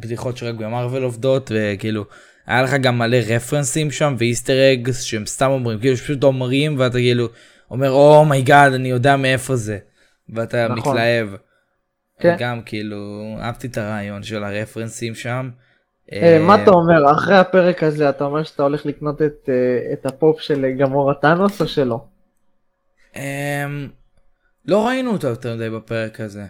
[0.00, 2.04] בדיחות שרק במארוול עובדות, וכאילו,
[2.46, 6.78] היה לך גם מלא רפרנסים שם ו Easter eggs שהם סתם אומרים, כאילו שפשוט אומרים
[6.78, 7.28] ואתה כאילו
[7.70, 9.78] אומר oh my god אני יודע מאיפה זה,
[10.28, 10.92] ואתה נכון.
[10.92, 11.28] מתלהב.
[12.18, 12.36] כן.
[12.38, 15.50] גם כאילו אהבתי את הרעיון של הרפרנסים שם.
[16.12, 20.06] אה, מה אתה אומר אחרי הפרק הזה אתה אומר שאתה הולך לקנות את, אה, את
[20.06, 22.04] הפופ של גמורה טאנוס או שלא?
[23.16, 23.88] אמ,
[24.66, 26.44] לא ראינו אותו יותר מדי בפרק הזה.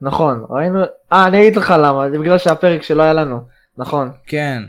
[0.00, 0.80] נכון ראינו
[1.12, 3.40] אה אני אגיד לך למה זה בגלל שהפרק שלא היה לנו
[3.78, 4.10] נכון.
[4.26, 4.62] כן.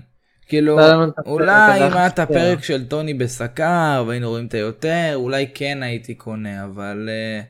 [0.47, 2.19] כאילו לא אולי אם היה את.
[2.19, 7.41] הפרק של טוני בסקר והיינו רואים את היותר אולי כן הייתי קונה אבל אה,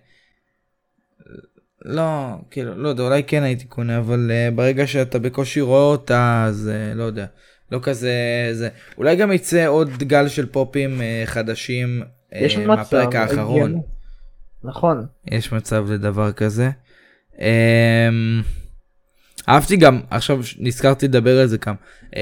[1.85, 6.43] לא, כאילו, לא יודע, אולי כן הייתי קונה, אבל uh, ברגע שאתה בקושי רואה אותה,
[6.47, 7.25] אז uh, לא יודע.
[7.71, 8.11] לא כזה,
[8.51, 8.69] זה.
[8.97, 13.61] אולי גם יצא עוד גל של פופים uh, חדשים uh, מהפרק האחרון.
[13.61, 13.81] הגיוני.
[14.63, 15.05] נכון.
[15.31, 16.69] יש מצב לדבר כזה.
[17.33, 17.39] Um,
[19.49, 21.75] אהבתי גם, עכשיו נזכרתי לדבר על זה גם.
[22.11, 22.17] Uh,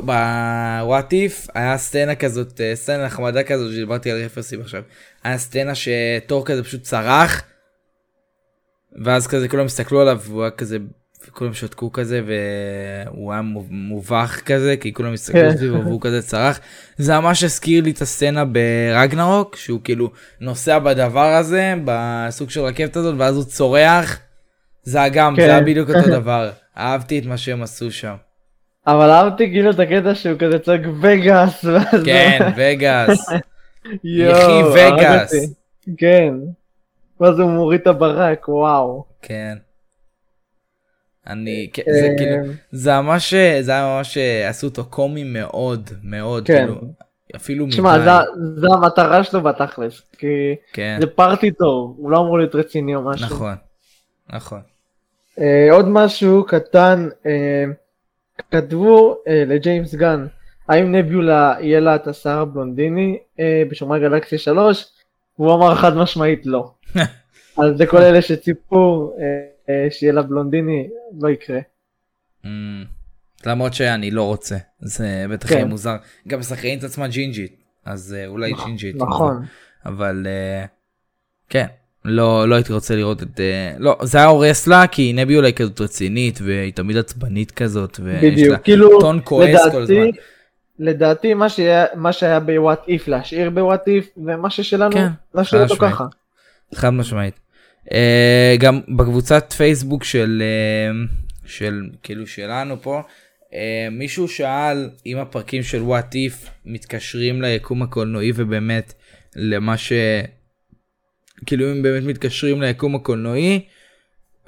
[0.00, 4.82] בוואט איף היה סצנה כזאת, סצנה נחמדה כזאת שדיברתי על רפרסים עכשיו.
[5.24, 7.42] היה סצנה שתור כזה פשוט צרח.
[9.04, 10.78] ואז כזה כולם הסתכלו עליו והוא היה כזה,
[11.30, 15.56] כולם שתקו כזה והוא היה מו- מובך כזה כי כולם הסתכלו כן.
[15.56, 16.60] סביבו והוא כזה צרח.
[16.96, 22.96] זה ממש הזכיר לי את הסצנה ברגנרוק שהוא כאילו נוסע בדבר הזה בסוג של רכבת
[22.96, 24.18] הזאת ואז הוא צורח.
[24.82, 25.48] זה גם, זה כן.
[25.50, 26.50] היה בדיוק אותו דבר.
[26.78, 28.14] אהבתי את מה שהם עשו שם.
[28.86, 31.64] אבל אהבתי כאילו את הקטע שהוא כזה צועק וגאס.
[32.04, 33.28] כן, וגאס.
[34.04, 35.32] יחי וגאס.
[35.98, 36.34] כן.
[37.20, 39.04] ואז הוא מוריד את הברק, וואו.
[39.22, 39.56] כן.
[41.26, 46.46] אני, כן, זה כאילו, אה, זה ממש, זה היה ממש, עשו אותו קומי מאוד, מאוד,
[46.46, 46.56] כן.
[46.66, 46.80] כאילו,
[47.36, 47.74] אפילו מדי.
[47.76, 48.10] תשמע, זה-
[48.60, 50.02] זה המטרה שלו בתכלס.
[50.18, 50.26] כי
[50.72, 53.26] כן, זה פארטי טוב, הוא לא אמור להיות רציני או משהו.
[53.26, 53.54] נכון,
[54.32, 54.60] נכון.
[55.40, 57.64] אה, עוד משהו קטן, אה,
[58.50, 60.26] כתבו אה, לג'יימס גן,
[60.68, 64.86] האם נביולה יהיה לה את השיער הבלונדיני אה, בשומרי גלקסיה 3?
[65.38, 66.70] והוא אמר חד משמעית לא.
[67.58, 69.24] אז זה כל אלה שציפו אה,
[69.68, 70.88] אה, שיהיה לה בלונדיני,
[71.20, 71.58] לא יקרה.
[72.44, 72.48] Mm,
[73.46, 75.54] למרות שאני לא רוצה, זה בטח כן.
[75.54, 75.96] יהיה מוזר.
[76.28, 78.96] גם השחקנית עצמה ג'ינג'ית, אז אה, אולי ג'ינג'ית.
[78.96, 79.44] נכון.
[79.86, 80.64] אבל אה,
[81.48, 81.66] כן,
[82.04, 83.40] לא, לא הייתי רוצה לראות את...
[83.78, 88.42] לא, זה היה הורס לה, כי נביולה היא כזאת רצינית, והיא תמיד עצבנית כזאת, ויש
[88.42, 90.10] לה כאילו טון כועס כל הזמן.
[90.78, 95.76] לדעתי, מה שהיה, מה שהיה בוואט איף להשאיר בוואט איף, ומה ששלנו כן, להשאיר אותו.
[95.76, 96.04] ככה.
[96.74, 97.34] חד משמעית.
[97.86, 97.90] Uh,
[98.58, 103.02] גם בקבוצת פייסבוק של, uh, של כאילו שלנו פה,
[103.50, 103.54] uh,
[103.90, 108.92] מישהו שאל אם הפרקים של וואט איף מתקשרים ליקום הקולנועי ובאמת
[109.36, 109.92] למה ש...
[111.46, 113.64] כאילו אם באמת מתקשרים ליקום הקולנועי,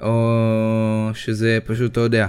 [0.01, 2.27] או שזה פשוט, אתה יודע,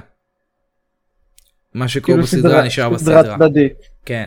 [1.75, 3.23] מה שקורה כאילו בסדרה נשאר בסדרה.
[3.23, 3.92] סדרה צדדית.
[4.07, 4.25] כן.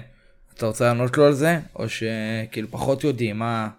[0.58, 1.60] אתה רוצה לענות לו על זה?
[1.76, 3.70] או שכאילו פחות יודעים מה...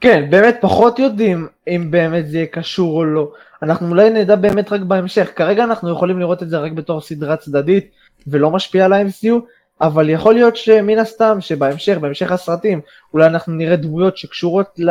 [0.00, 3.32] כן, באמת פחות יודעים אם באמת זה יהיה קשור או לא.
[3.62, 5.30] אנחנו אולי נדע באמת רק בהמשך.
[5.36, 7.90] כרגע אנחנו יכולים לראות את זה רק בתור סדרה צדדית
[8.26, 9.34] ולא משפיע על ה-MCU,
[9.80, 12.80] אבל יכול להיות שמן הסתם שבהמשך, בהמשך הסרטים,
[13.14, 14.90] אולי אנחנו נראה דמויות שקשורות ל,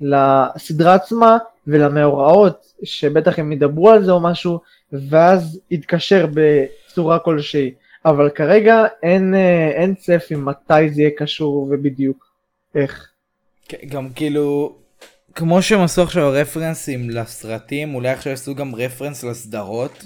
[0.00, 4.60] לסדרה עצמה ולמאורעות, שבטח הם ידברו על זה או משהו,
[4.92, 7.74] ואז יתקשר בצורה כלשהי.
[8.10, 12.26] אבל כרגע אין, אה, אין צפי מתי זה יהיה קשור ובדיוק
[12.74, 13.08] איך.
[13.68, 14.76] כן, גם כאילו,
[15.34, 20.04] כמו שהם עשו עכשיו רפרנסים לסרטים, אולי עכשיו יעשו גם רפרנס לסדרות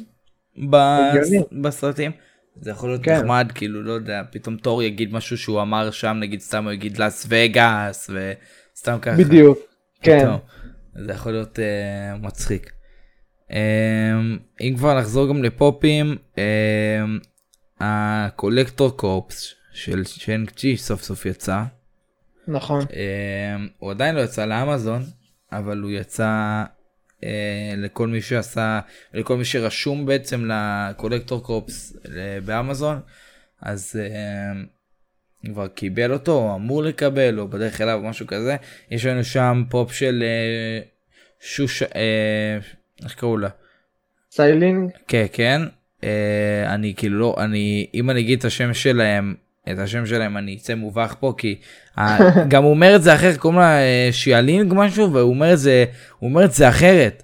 [0.71, 1.31] בס...
[1.63, 2.11] בסרטים.
[2.57, 3.17] זה יכול להיות כן.
[3.17, 6.99] נחמד, כאילו, לא יודע, פתאום תור יגיד משהו שהוא אמר שם, נגיד סתם הוא יגיד
[6.99, 9.17] לאס וגאס, וסתם ככה.
[9.17, 9.59] בדיוק,
[10.03, 10.19] כן.
[10.19, 10.39] פתאום.
[10.95, 12.73] זה יכול להיות uh, מצחיק.
[13.49, 13.55] Um,
[14.61, 16.39] אם כבר נחזור גם לפופים, um,
[17.85, 21.63] הקולקטור קורפס של צ'נג צ'י סוף סוף יצא.
[22.49, 22.81] נכון.
[22.81, 22.89] Um,
[23.79, 25.03] הוא עדיין לא יצא לאמזון,
[25.53, 26.65] אבל הוא יצא
[27.21, 27.25] uh,
[27.77, 28.81] לכל מי שעשה,
[29.15, 31.97] לכל מי שרשום בעצם לקולקטור קורפס
[32.45, 33.01] באמזון,
[33.61, 38.57] אז uh, כבר קיבל אותו, או אמור לקבל, או בדרך אליו, או משהו כזה.
[38.91, 40.87] יש לנו שם פופ של uh,
[41.41, 41.83] שוש...
[41.83, 41.87] Uh,
[43.05, 43.49] איך קראו לה?
[44.31, 45.63] סיילינג, כן, כן.
[46.03, 46.05] Uh,
[46.69, 49.35] אני כאילו לא, אני, אם אני אגיד את השם שלהם,
[49.73, 51.59] את השם שלהם אני אצא מובך פה, כי
[52.49, 55.85] גם הוא אומר את זה אחרת, קוראים לה uh, שיאלינג משהו, והוא אומר את זה,
[56.19, 57.23] הוא אומר את זה אחרת.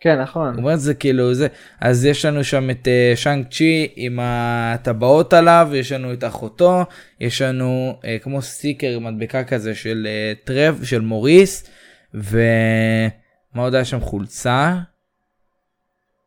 [0.00, 0.48] כן נכון.
[0.48, 1.46] הוא אומר את זה כאילו זה,
[1.80, 6.84] אז יש לנו שם את uh, שאנג צ'י עם הטבעות עליו, יש לנו את אחותו,
[7.20, 11.70] יש לנו uh, כמו סטיקר מדבקה כזה של uh, טרב, של מוריס,
[12.14, 14.74] ומה עוד היה שם חולצה,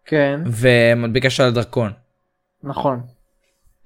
[0.05, 1.91] כן, ומדבקה של הדרקון.
[2.63, 2.99] נכון.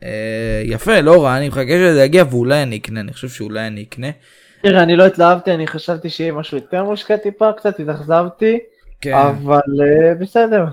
[0.03, 3.83] אה, יפה, לא רע, אני מחכה שזה יגיע ואולי אני אקנה, אני חושב שאולי אני
[3.83, 4.07] אקנה.
[4.61, 8.59] תראה, אני לא התלהבתי, אני חשבתי שיהיה משהו יותר מושקע טיפה, קצת התאכזבתי,
[9.01, 9.13] כן.
[9.13, 10.65] אבל אה, בסדר.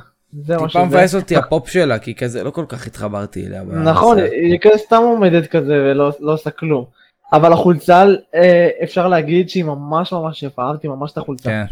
[0.47, 0.85] טיפה.
[0.85, 3.63] מבאס אותי הפופ שלה, כי כזה לא כל כך התחברתי אליה.
[3.63, 4.19] נכון.
[4.19, 6.85] היא כזה סתם עומדת כזה ולא לא עושה כלום.
[7.33, 11.51] אבל החולצה, אה, אפשר להגיד שהיא ממש ממש יפה, אהבתי ממש את החולצה.
[11.51, 11.65] כן.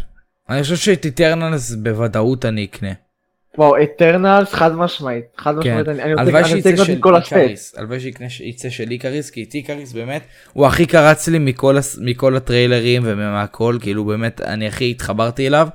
[0.49, 2.91] אני חושב שאת Eternals בוודאות אני אקנה.
[3.57, 5.77] וואו, Eternals חד משמעית, חד כן.
[5.77, 7.77] משמעית, אני אני רוצה לקנות כל הסט.
[7.77, 7.99] הלוואי
[8.29, 10.21] שיצא של איקריס, כי את איקריס באמת,
[10.53, 15.67] הוא הכי קרץ לי מכל מכל הטריילרים ומהכל, כאילו באמת אני הכי התחברתי אליו.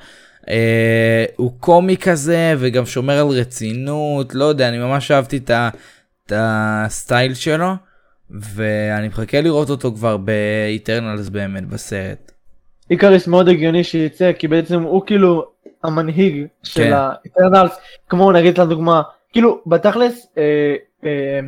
[0.49, 5.69] אה, הוא קומי כזה וגם שומר על רצינות, לא יודע, אני ממש אהבתי את, ה,
[6.27, 7.73] את הסטייל שלו,
[8.31, 12.33] ואני מחכה לראות אותו כבר באיטרנלס באמת בסרט.
[12.91, 15.51] איקריס מאוד הגיוני שיצא, כי בעצם הוא כאילו
[15.85, 16.91] המנהיג של
[17.35, 17.67] כן.
[18.09, 19.03] כמו נגיד לדוגמה,
[19.33, 20.75] כאילו בתכלס, אה,
[21.05, 21.41] אה,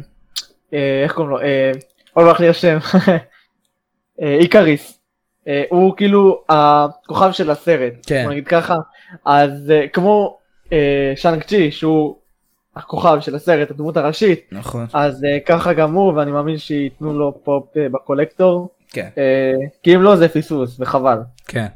[0.75, 1.73] אה, איך קוראים לו, אה,
[2.17, 2.79] אוי הולך לי השם,
[4.41, 5.01] איקריס,
[5.49, 8.29] אה, הוא כאילו הכוכב של הסרט, כן.
[8.29, 8.77] נגיד ככה,
[9.25, 10.39] אז אה, כמו
[10.73, 12.17] אה, שאנג צ'י שהוא
[12.77, 14.87] הכוכב של הסרט, הדמות הראשית, נכון.
[14.93, 19.09] אז אה, ככה גם הוא, ואני מאמין שייתנו לו פופ אה, ב Collector, כן.
[19.19, 19.53] אה,
[19.83, 21.19] כי אם לא זה פספוס, וחבל.
[21.47, 21.67] כן.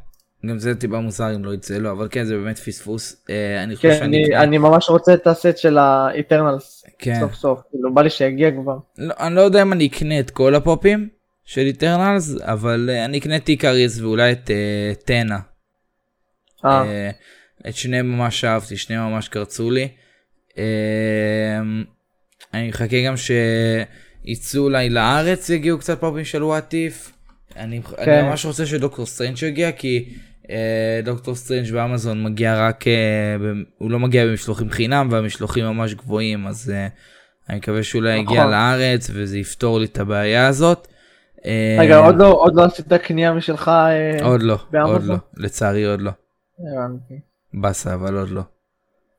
[0.46, 3.24] גם זה טיפה מוזר אם לא יצא לו, אבל כן זה באמת פספוס.
[3.30, 4.24] אה, אני חושב כן, שאני...
[4.24, 7.20] אני, אני ממש רוצה את הסט של ה Eternals כן.
[7.20, 8.78] סוף סוף, כאילו בא לי שיגיע כבר.
[8.98, 11.08] לא, אני לא יודע אם אני אקנה את כל הפופים
[11.44, 15.38] של Eternals, אבל אה, אני אקנה את איקריס ואולי את אה, טנה.
[16.64, 17.10] אה,
[17.68, 19.88] את שניהם ממש אהבתי, שניהם ממש קרצו לי.
[22.54, 27.12] אני מחכה גם שיצאו אולי לארץ, יגיעו קצת פופים של What If.
[27.56, 28.24] אני, אני כן.
[28.24, 30.14] ממש רוצה שדוקטור סטרנג' יגיע, כי
[31.04, 32.92] דוקטור סטרנג' באמזון מגיע רק, אה,
[33.78, 36.86] הוא לא מגיע במשלוחים חינם, והמשלוחים ממש גבוהים, אז אה,
[37.48, 38.50] אני מקווה שאולי יגיע נכון.
[38.50, 40.88] לארץ, וזה יפתור לי את הבעיה הזאת.
[41.46, 43.68] אה, רגע, עוד לא, עוד לא עשית קנייה משלך?
[43.68, 45.16] אה, עוד לא, עוד באמזון?
[45.16, 46.10] לא, לצערי עוד לא.
[47.54, 48.42] באסה, אבל עוד לא.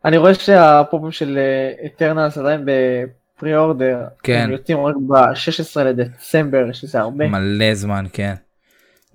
[0.05, 1.39] אני רואה שהפופים של
[1.83, 4.41] איטרנלס עדיין בפרי אורדר, כן.
[4.43, 7.27] הם יוצאים רק ב-16 לדצמבר, שזה הרבה.
[7.27, 8.33] מלא זמן, כן.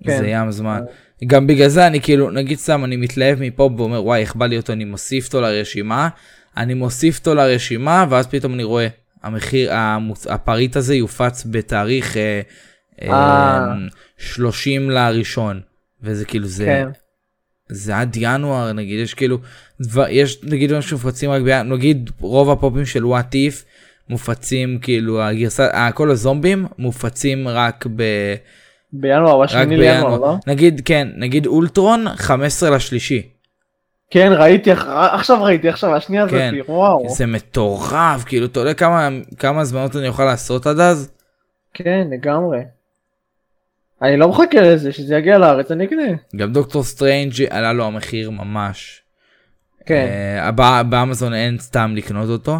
[0.03, 0.17] כן.
[0.17, 0.83] זה ים זמן.
[1.27, 4.57] גם בגלל זה אני כאילו, נגיד סתם, אני מתלהב מפה ואומר, וואי, איך בא לי
[4.57, 6.09] אותו, אני מוסיף אותו לרשימה,
[6.57, 8.87] אני מוסיף אותו לרשימה, ואז פתאום אני רואה,
[9.23, 10.27] המחיר, המוצ...
[10.27, 12.41] הפריט הזה יופץ בתאריך אה,
[13.01, 13.73] אה, אה.
[14.17, 15.61] 30 לראשון,
[16.03, 16.87] וזה כאילו, זה, כן.
[17.69, 19.37] זה עד ינואר, נגיד, יש כאילו,
[19.81, 23.65] דבר, יש נגיד דברים שמופצים רק בינואר, נגיד רוב הפופים של וואט איף
[24.09, 28.03] מופצים, כאילו, הגרסה, אה, כל הזומבים מופצים רק ב...
[28.93, 30.35] בינואר, בשמיני לינואר, לא?
[30.47, 33.29] נגיד, כן, נגיד אולטרון 15 לשלישי.
[34.11, 36.35] כן, ראיתי, אח- עכשיו ראיתי, עכשיו, השנייה כן.
[36.55, 37.09] הזאתי, וואו.
[37.09, 41.11] זה מטורף, כאילו, אתה יודע כמה, כמה הזמנות אני אוכל לעשות עד אז?
[41.73, 42.59] כן, לגמרי.
[44.01, 46.03] אני לא מחכה לזה, שזה יגיע לארץ, אני אקנה.
[46.35, 49.01] גם דוקטור סטרנג' עלה לו המחיר ממש.
[49.85, 50.07] כן.
[50.39, 52.57] אה, בא- באמזון אין סתם לקנות אותו,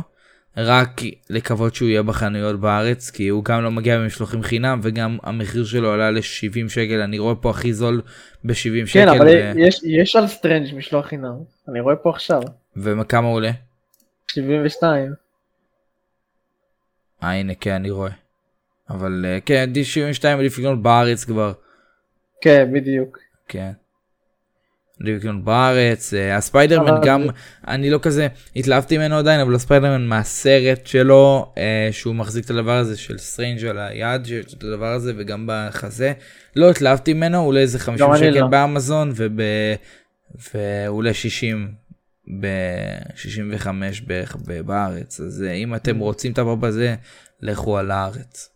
[0.57, 5.65] רק לקוות שהוא יהיה בחנויות בארץ, כי הוא גם לא מגיע במשלוחים חינם, וגם המחיר
[5.65, 8.01] שלו עלה ל-70 שקל, אני רואה פה הכי זול
[8.43, 8.85] ב-70 שקל.
[8.93, 11.35] כן, אבל ו- יש, יש על סטרנג' משלוח חינם.
[11.69, 12.41] אני רואה פה עכשיו,
[12.77, 13.51] וכמה עולה?
[14.31, 15.13] 72.
[17.23, 18.11] אה הנה כן אני רואה.
[18.89, 21.53] אבל אה, כן D72 עדיף לקנות בארץ כבר.
[22.41, 23.17] כן, בדיוק.
[23.47, 23.71] כן.
[24.99, 26.13] לקנות בארץ.
[26.13, 27.23] אה, הספיידרמן גם
[27.67, 32.77] אני לא כזה התלהבתי ממנו עדיין אבל הספיידרמן מהסרט שלו אה, שהוא מחזיק את הדבר
[32.77, 36.13] הזה של סטרנג' על היד שיש את הדבר הזה וגם בחזה.
[36.55, 38.47] לא התלהבתי ממנו הוא עולה איזה 50 אני שקל לא.
[38.47, 39.39] באמזון וב...
[40.53, 41.71] והוא עולה 60
[42.39, 43.67] ב-65
[44.07, 44.35] בערך
[44.65, 46.95] בארץ אז אה, אם אתם רוצים את הפופ הזה
[47.41, 48.52] לכו על הארץ.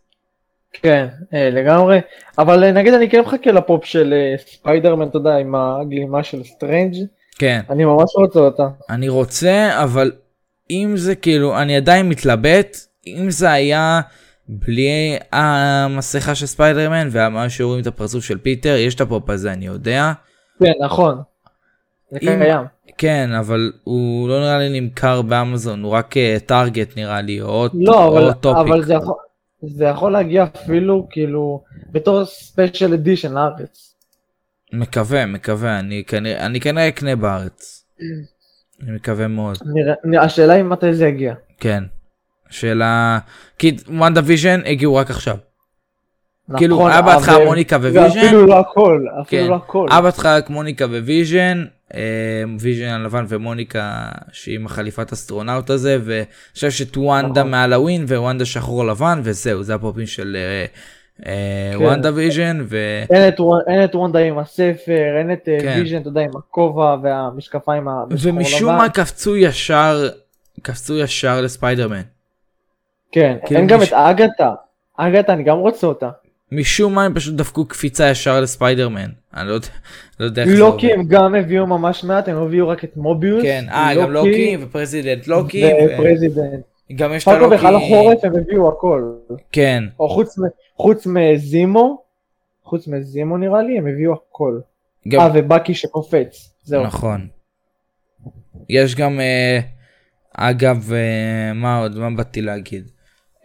[0.72, 2.00] כן, אה, לגמרי.
[2.38, 6.44] אבל אה, נגיד אני כן מחכה לפופ של אה, ספיידרמן, אתה יודע, עם הגלימה של
[6.44, 6.94] סטרנג'.
[7.38, 7.60] כן.
[7.70, 8.68] אני ממש רוצה אותה.
[8.90, 10.12] אני רוצה אבל
[10.70, 14.00] אם זה כאילו אני עדיין מתלבט אם זה היה
[14.48, 19.66] בלי המסכה של ספיידרמן ומה שרואים את הפרצוף של פיטר יש את הפופ הזה אני
[19.66, 20.12] יודע
[20.64, 21.18] כן, נכון.
[22.10, 22.64] זה אם- קיים.
[22.98, 26.14] כן אבל הוא לא נראה לי נמכר באמזון הוא רק
[26.46, 28.58] Target נראה לי או, לא, או אבל, Topic.
[28.66, 29.14] אבל זה, יכול,
[29.62, 33.94] זה יכול להגיע אפילו כאילו בתור special edition לארץ.
[34.72, 37.84] מקווה מקווה אני כנראה אני כנראה אקנה בארץ.
[38.82, 39.58] אני מקווה מאוד
[40.04, 41.34] נראה, השאלה היא מתי זה יגיע.
[41.60, 41.84] כן.
[42.50, 43.18] שאלה
[43.58, 45.36] כי WandaVision הגיעו רק עכשיו.
[46.56, 47.98] כאילו, נכון, היה בהתחלה מוניקה וויז'ן.
[48.00, 49.50] ואפילו לא הכל, אפילו כן.
[49.50, 49.86] לא הכל.
[49.90, 51.64] היה בהתחלה רק מוניקה וויז'ן,
[52.60, 53.92] ויז'ן הלבן ומוניקה
[54.32, 56.24] שהיא עם החליפת אסטרונאוט הזה, ואני
[56.54, 57.50] חושב שאת וונדה נכון.
[57.50, 60.64] מהלווין ווונדה שחור לבן וזהו, זה הפופים של אה,
[61.26, 61.84] אה, כן.
[61.84, 62.64] WandaVision.
[63.68, 65.74] אין את, וונדה עם הספר, אין את אה, כן.
[65.80, 68.78] ויז'ן, אתה יודע, עם הכובע והמשקפיים ה- בשחור ומשום לבן.
[68.78, 70.08] מה קפצו ישר,
[70.62, 72.00] קפצו ישר לספיידרמן.
[73.12, 74.50] כן, כאילו אין גם מש- את אגתה.
[74.96, 76.10] אגתה, אני גם רוצה אותה.
[76.52, 79.10] משום מה הם פשוט דפקו קפיצה ישר לספיידרמן.
[79.36, 79.66] אני לא יודע,
[80.20, 80.98] לא יודע איך זה לוקי עובד.
[81.00, 83.42] הם גם הביאו ממש מעט, הם הביאו רק את מוביוס.
[83.42, 86.60] כן, אה, גם לוקי ופרזידנט לוקי, ופרזידנט.
[86.96, 89.12] גם יש את פאקו בכלל הלוקי, החורף הם הביאו הכל.
[89.52, 90.36] כן, או חוץ
[90.76, 92.02] חוץ מזימו,
[92.64, 94.60] חוץ מזימו נראה לי, הם הביאו הכל.
[95.08, 96.50] גם- אה, ובאקי שקופץ.
[96.62, 96.82] זהו.
[96.82, 97.26] נכון.
[98.68, 99.58] יש גם, אה,
[100.34, 102.90] אגב, אה, מה עוד, מה באתי להגיד?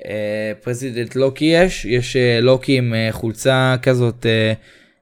[0.06, 4.26] אה, President לוקי יש, יש אה, לוקי עם אה, חולצה כזאת,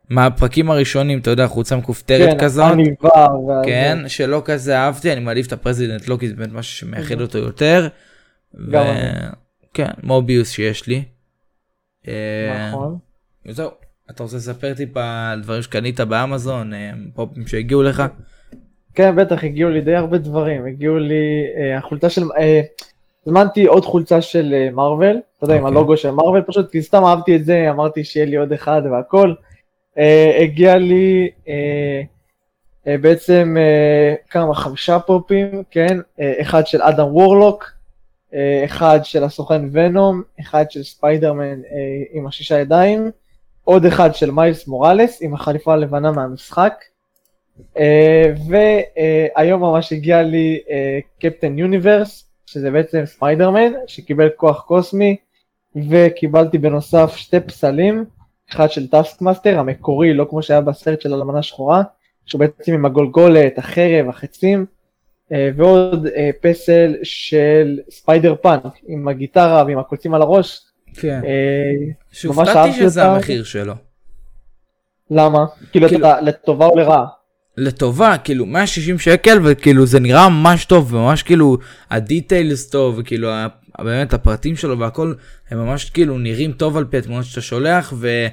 [0.09, 2.71] מהפרקים הראשונים, אתה יודע, חולצה מכופתרת כן, כזאת.
[2.71, 3.09] עניבה.
[3.47, 7.21] וה- כן, שלא כזה אהבתי, אני מעדיף את ה President לוקי, זה באמת משהו שמייחד
[7.21, 7.87] אותו יותר.
[8.71, 8.77] ו-.
[9.73, 11.03] כן, מוביוס שיש לי.
[12.69, 12.97] נכון.
[13.45, 13.69] וזהו,
[14.11, 16.71] אתה רוצה לספר טיפה על דברים שקנית באמזון,
[17.13, 18.03] פופים שהגיעו לך?
[18.95, 20.65] כן, בטח, הגיעו לי די הרבה דברים.
[20.65, 21.15] הגיעו לי
[21.57, 22.21] אה, החולצה של...
[22.39, 22.61] אה,
[23.27, 25.77] הזמנתי עוד חולצה של אה, מארוול, אתה יודע, עם אוקיי.
[25.77, 29.33] הלוגו של מארוול, פשוט כי סתם אהבתי את זה, אמרתי שיהיה לי עוד אחד והכל.
[29.97, 32.01] אה, הגיע לי אה,
[32.87, 35.97] אה, בעצם אה, כמה, חמישה פופים, כן?
[36.19, 37.71] אה, אחד של אדם וורלוק,
[38.33, 43.11] אה, אחד של הסוכן ונום, אחד של ספיידרמן אה, עם השישה ידיים,
[43.63, 46.73] עוד אחד של מיילס מוראלס עם החליפה הלבנה מהמשחק.
[48.47, 50.59] והיום ממש הגיע לי
[51.19, 55.15] קפטן יוניברס, שזה בעצם ספיידרמן, שקיבל כוח קוסמי,
[55.89, 58.05] וקיבלתי בנוסף שתי פסלים,
[58.51, 61.83] אחד של טאסק מאסטר המקורי, לא כמו שהיה בסרט של אלמנה שחורה,
[62.25, 64.65] שהוא בעצם עם הגולגולת, החרב, החצים,
[65.31, 70.59] אה, ועוד אה, פסל של ספיידר פאנק, עם הגיטרה ועם הקוצים על הראש.
[70.93, 71.21] כן.
[71.25, 73.03] אה, שהופתעתי שזה.
[73.03, 73.73] המחיר שלו.
[75.11, 75.45] למה?
[75.71, 77.05] כאילו, כאילו- לטובה או לרעה?
[77.57, 81.57] לטובה, כאילו 160 שקל וכאילו זה נראה ממש טוב וממש כאילו
[81.89, 83.29] הדיטיילס טוב וכאילו
[83.79, 85.13] באמת הפרטים שלו והכל
[85.49, 88.27] הם ממש כאילו נראים טוב על פי התמונות שאתה שולח ו...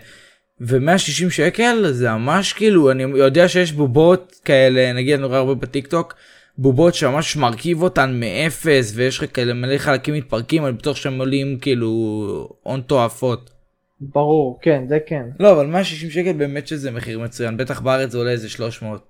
[0.61, 6.15] ו-160 שקל זה ממש כאילו אני יודע שיש בובות כאלה נגיד רואה הרבה בטיק טוק
[6.59, 11.59] בובות שממש מרכיב אותן מאפס ויש לך כאלה מלא חלקים מתפרקים אני בטוח שהם עולים
[11.59, 13.58] כאילו הון תועפות.
[14.01, 15.27] ברור, כן, זה כן.
[15.41, 19.09] לא אבל 160 שקל באמת שזה מחיר מצוין בטח בארץ זה עולה איזה 300.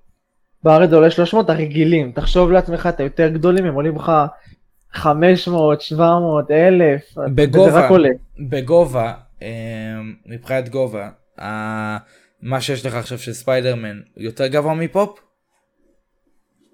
[0.63, 4.11] בארץ זה עולה 300 הרגילים, תחשוב לעצמך, אתה יותר גדולים, הם עולים לך
[4.91, 7.69] 500, 700, 1,000, בגובה.
[7.69, 8.09] וזה רק עולה.
[8.49, 9.47] בגובה, אה,
[10.25, 11.09] מבחינת גובה,
[12.41, 15.19] מה שיש לך עכשיו של ספיידרמן יותר גבוה מפופ?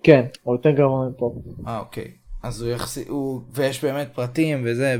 [0.04, 1.36] כן, הוא יותר גרוע מפה.
[1.68, 2.12] אה אוקיי.
[2.44, 4.98] אז הוא יחסי, הוא, ויש באמת פרטים וזה,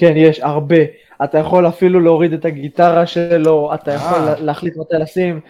[0.00, 0.76] כן, יש הרבה.
[1.24, 4.24] אתה יכול אפילו להוריד את הגיטרה שלו, אתה יכול אה.
[4.24, 5.40] לה- להחליט מתי לשים,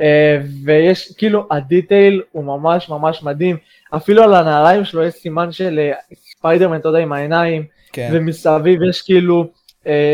[0.00, 3.56] אה, ויש, כאילו, ה detail הוא ממש ממש מדהים.
[3.96, 8.10] אפילו על הנעליים שלו יש סימן של אה, ספיידרמן, אתה יודע, עם העיניים, כן.
[8.12, 9.44] ומסביב יש כאילו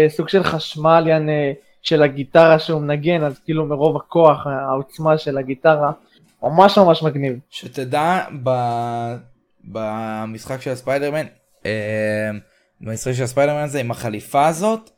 [0.08, 5.92] סוג של חשמל, יעני, של הגיטרה שהוא מנגן, אז כאילו מרוב הכוח, העוצמה של הגיטרה,
[6.42, 7.38] ממש ממש מגניב.
[7.50, 8.50] שתדע, ב...
[9.64, 11.26] במשחק של הספיידרמן,
[11.66, 12.30] אה,
[12.80, 14.90] במשחק של הספיידרמן הזה עם החליפה הזאת,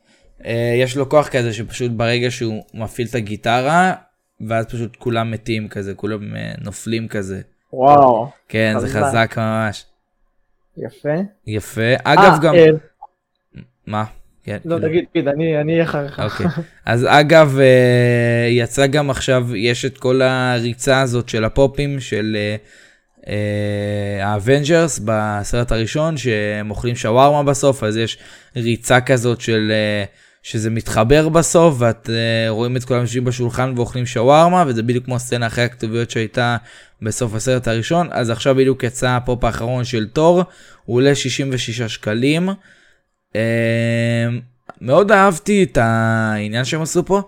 [0.45, 3.93] אה, יש לו כוח כזה שפשוט ברגע שהוא מפעיל את הגיטרה,
[4.47, 7.41] ואז פשוט כולם מתים כזה, כולם אה, נופלים כזה.
[7.73, 9.03] וואו, כן, זה חזק.
[9.03, 9.85] חזק ממש.
[10.77, 11.15] יפה.
[11.47, 11.93] יפה.
[12.03, 12.55] אגב אה, גם...
[12.55, 12.65] אה,
[13.87, 14.03] מה?
[14.43, 14.57] כן.
[14.65, 14.89] לא, כאילו.
[14.89, 16.19] תגיד, תגיד, אני אני אהיה אחריך.
[16.19, 16.45] אוקיי.
[16.85, 22.37] אז אגב, אה, יצא גם עכשיו, יש את כל הריצה הזאת של הפופים של
[24.21, 28.17] האבנג'רס בסרט הראשון, שהם אוכלים שווארמה בסוף, אז יש
[28.55, 29.71] ריצה כזאת של...
[29.71, 30.03] אה,
[30.43, 35.15] שזה מתחבר בסוף ואת אה, רואים את כולם יושבים בשולחן ואוכלים שווארמה וזה בדיוק כמו
[35.15, 36.57] הסצנה אחרי הכתוביות שהייתה
[37.01, 40.43] בסוף הסרט הראשון אז עכשיו בדיוק יצא הפופ האחרון של תור
[40.85, 42.49] הוא עולה 66 שקלים.
[43.33, 43.35] אה,
[44.81, 47.21] מאוד אהבתי את העניין שהם עשו פה.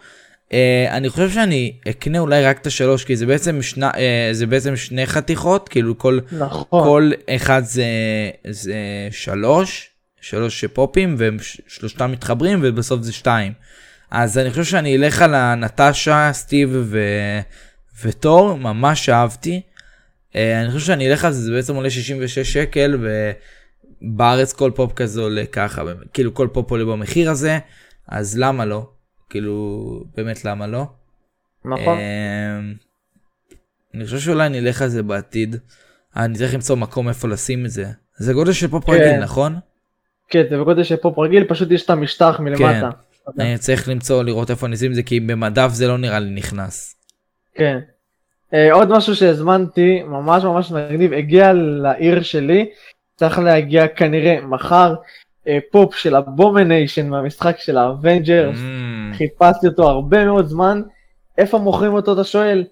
[0.52, 0.54] אה,
[0.89, 3.96] אני חושב שאני אקנה אולי רק את השלוש כי זה בעצם שני, אה,
[4.32, 6.84] זה בעצם שני חתיכות כאילו כל נכון.
[6.84, 7.86] כל אחד זה,
[8.49, 8.76] זה
[9.12, 9.89] שלוש,
[10.22, 11.18] שלוש פופים
[11.68, 13.54] שלושתם מתחברים ובסוף זה שתיים.
[14.12, 16.99] אז אני חושב שאני אלך על הנטשה, סטיב ו...
[18.04, 19.62] ותור, ממש אהבתי.
[20.36, 22.97] אה, אני חושב שאני אלך על זה, זה בעצם עולה 66 שקל
[24.02, 25.82] ובארץ כל פופ כזה עולה ככה.
[26.14, 27.60] כאילו כל פופ עולה במחיר הזה,
[28.08, 28.89] אז למה לא?
[29.32, 30.86] כאילו, באמת למה לא?
[31.66, 31.98] נכון.
[31.98, 32.74] אמ,
[33.94, 35.56] אני חושב שאולי נלך על זה בעתיד.
[36.16, 37.86] אני צריך למצוא מקום איפה לשים את זה.
[38.16, 38.92] זה גודל של פופ כן.
[38.92, 39.56] רגיל, נכון?
[40.30, 42.90] כן, זה בגודל של פופ רגיל, פשוט יש את המשטח מלמטה.
[43.40, 46.30] אני צריך למצוא, לראות איפה אני אשים את זה, כי במדף זה לא נראה לי
[46.30, 46.96] נכנס.
[47.56, 47.80] כן.
[48.54, 52.70] אה, עוד משהו שהזמנתי, ממש ממש מגניב, הגיע לעיר שלי,
[53.16, 54.96] צריך להגיע כנראה מחר, אה,
[55.72, 60.82] פופ של הבומניישן מהמשחק של האבנג'רס, אממ, חיפשתי אותו הרבה מאוד זמן,
[61.38, 62.64] איפה מוכרים אותו אתה שואל?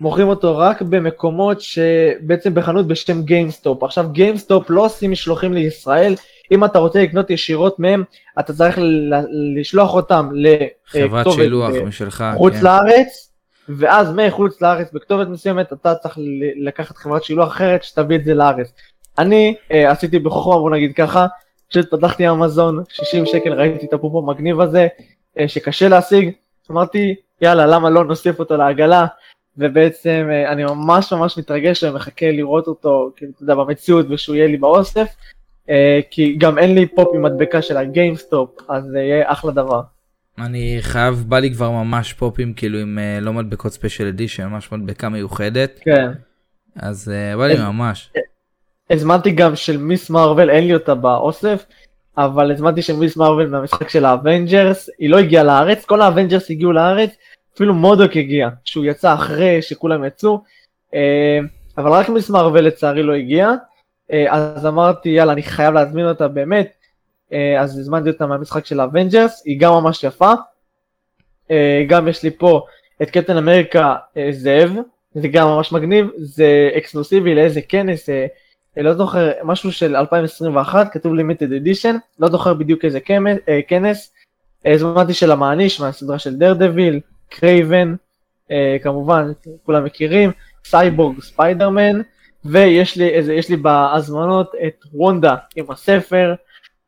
[0.00, 3.82] מוכרים אותו רק במקומות שבעצם בחנות בשם גיימסטופ.
[3.82, 6.14] עכשיו גיימסטופ לא עושים משלוחים לישראל,
[6.52, 8.04] אם אתה רוצה לקנות ישירות מהם,
[8.38, 9.14] אתה צריך ל-
[9.60, 12.24] לשלוח אותם לכתובת שילוח אה, משלך.
[12.36, 12.64] חוץ כן.
[12.64, 13.32] לארץ,
[13.68, 16.18] ואז מחוץ לארץ בכתובת מסוימת אתה צריך
[16.56, 18.72] לקחת חברת שילוח אחרת שתביא את זה לארץ.
[19.18, 21.26] אני אה, עשיתי בחוכמה בוא נגיד ככה,
[21.68, 24.88] פשוט פתחתי אמזון 60 שקל ראיתי את הפופ המגניב הזה
[25.38, 26.30] אה, שקשה להשיג,
[26.70, 29.06] אמרתי יאללה למה לא נוסיף אותו לעגלה
[29.58, 34.46] ובעצם אה, אני ממש ממש מתרגש ומחכה לראות אותו כאילו אתה יודע במציאות ושהוא יהיה
[34.46, 35.16] לי באוסף
[35.70, 39.80] אה, כי גם אין לי פופ עם מדבקה של הגיימסטופ אז זה יהיה אחלה דבר.
[40.38, 45.08] אני חייב, בא לי כבר ממש פופים כאילו עם לא מדבקות special edition, ממש מדבקה
[45.08, 46.10] מיוחדת, כן.
[46.76, 48.10] אז בא לי ממש.
[48.90, 51.64] הזמנתי גם של מיס מרוויל, אין לי אותה באוסף,
[52.18, 56.72] אבל הזמנתי של מיס מרוויל מהמשחק של האבנג'רס, היא לא הגיעה לארץ, כל האבנג'רס הגיעו
[56.72, 57.10] לארץ,
[57.54, 60.42] אפילו מודוק הגיע, שהוא יצא אחרי שכולם יצאו,
[60.94, 61.38] אה,
[61.78, 63.52] אבל רק מיס מרוויל לצערי לא הגיע,
[64.12, 66.72] אה, אז אמרתי יאללה אני חייב להזמין אותה באמת,
[67.32, 70.32] אה, אז הזמנתי אותה מהמשחק של האבנג'רס, היא גם ממש יפה,
[71.88, 72.62] גם יש לי פה
[73.02, 73.96] את קפטן אמריקה
[74.30, 74.72] זאב,
[75.14, 78.08] זה גם ממש מגניב, זה אקסקלוסיבי לאיזה כנס,
[78.76, 82.98] לא זוכר, משהו של 2021, כתוב limited edition, לא זוכר בדיוק איזה
[83.48, 84.12] אה, כנס,
[84.66, 87.00] אה, הזמנתי של המעניש מהסדרה של דר דביל,
[87.30, 87.94] קרייבן,
[88.50, 89.32] אה, כמובן,
[89.66, 90.30] כולם מכירים,
[90.64, 92.00] סייבורג, ספיידרמן,
[92.44, 96.34] ויש לי איזה, יש לי בהזמנות את וונדה עם הספר,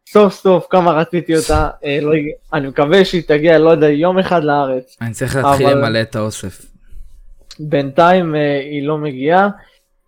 [0.09, 2.12] סוף סוף כמה רציתי אותה, אה, לא,
[2.53, 4.97] אני מקווה שהיא תגיע, לא יודע, יום אחד לארץ.
[5.01, 6.66] אני צריך להתחיל אבל- למלא את האוסף.
[7.61, 9.49] בינתיים אה, היא לא מגיעה.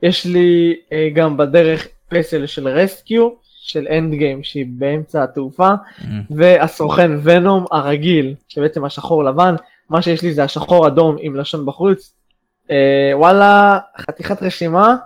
[0.03, 3.31] יש לי אה, גם בדרך פסל של רסקיו,
[3.65, 6.05] של אנד גיים שהיא באמצע התעופה, Mm.
[6.31, 9.55] והסוכן ונום הרגיל, שבעצם השחור לבן,
[9.91, 12.15] מה שיש לי זה השחור אדום עם לשון בחוץ.
[12.71, 14.97] אה, וואלה, חתיכת רשימה,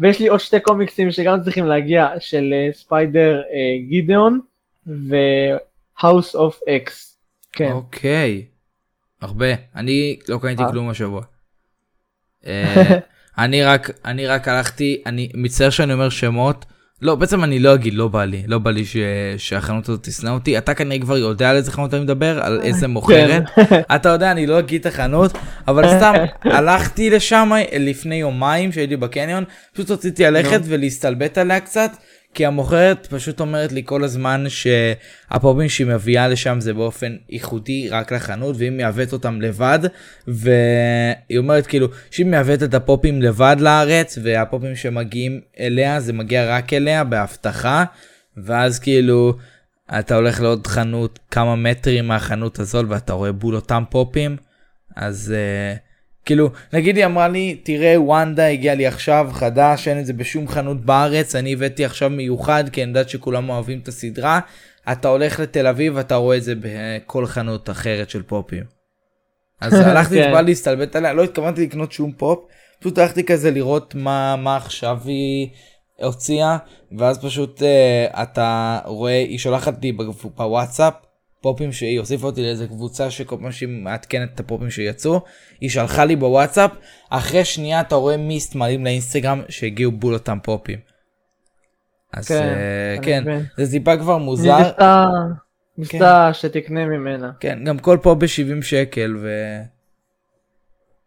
[0.00, 4.40] ויש לי עוד שתי קומיקסים שגם צריכים להגיע, של אה, ספיידר אה, גידאון
[4.86, 6.90] ו-House of X.
[7.52, 7.72] כן.
[7.72, 8.44] אוקיי.
[9.20, 9.46] הרבה.
[9.76, 10.62] אני לא קניתי.
[10.70, 11.22] כלום השבוע.
[13.38, 16.64] אה, אני רק, אני רק הלכתי, אני מצטער שאני אומר שמות.
[17.02, 18.96] לא, בעצם אני לא אגיד, לא בא לי, לא בא לי ש...
[19.36, 20.58] שהחנות הזאת תשנא אותי.
[20.58, 23.42] אתה כנראה כבר יודע על איזה חנות אני מדבר, על איזה מוכרת.
[23.96, 25.32] אתה יודע, אני לא אגיד את החנות,
[25.68, 26.14] אבל סתם
[26.56, 31.90] הלכתי לשם לפני יומיים שהייתי בקניון, פשוט רציתי ללכת ולהסתלבט עליה קצת,
[32.36, 38.12] כי המוכרת פשוט אומרת לי כל הזמן שהפופים שהיא מביאה לשם זה באופן ייחודי רק
[38.12, 39.78] לחנות, והיא מייבאת אותם לבד,
[40.26, 46.72] והיא אומרת כאילו שהיא מייבאת את הפופים לבד לארץ, והפופים שמגיעים אליה זה מגיע רק
[46.72, 47.84] אליה בהבטחה,
[48.36, 49.36] ואז כאילו
[49.98, 54.36] אתה הולך לעוד חנות כמה מטרים מהחנות הזאת ואתה רואה בול אותם פופים,
[54.96, 55.85] אז uh,
[56.26, 60.48] כאילו נגיד היא אמרה לי תראה וונדה הגיע לי עכשיו חדש אין את זה בשום
[60.48, 64.40] חנות בארץ אני הבאתי עכשיו מיוחד כי אני יודעת שכולם אוהבים את הסדרה
[64.92, 68.64] אתה הולך לתל אביב אתה רואה את זה בכל חנות אחרת של פופים.
[69.60, 70.32] אז הלכתי כן.
[70.32, 72.44] בא להסתלבט עליה לא התכוונתי לקנות שום פופ
[72.80, 75.48] פשוט הלכתי כזה לראות מה מה עכשיו היא
[76.02, 76.56] הוציאה
[76.98, 79.92] ואז פשוט uh, אתה רואה היא שולחת לי
[80.36, 80.94] בוואטסאפ
[81.46, 85.20] פופים שהיא הוסיפה אותי לאיזה קבוצה שכל פעם שהיא מעדכנת את הפופים שיצאו
[85.60, 86.70] היא שלחה לי בוואטסאפ
[87.10, 90.78] אחרי שנייה אתה רואה מיסט מעלים לאינסטגרם שהגיעו בול אותם פופים.
[92.12, 92.42] אז כן,
[92.98, 93.24] אני כן.
[93.56, 95.06] זה טיפה כבר מוזר ניסתה-
[95.78, 97.30] ניסתה שתקנה ממנה.
[97.40, 99.28] כן גם כל פופ ב-70 שקל ו...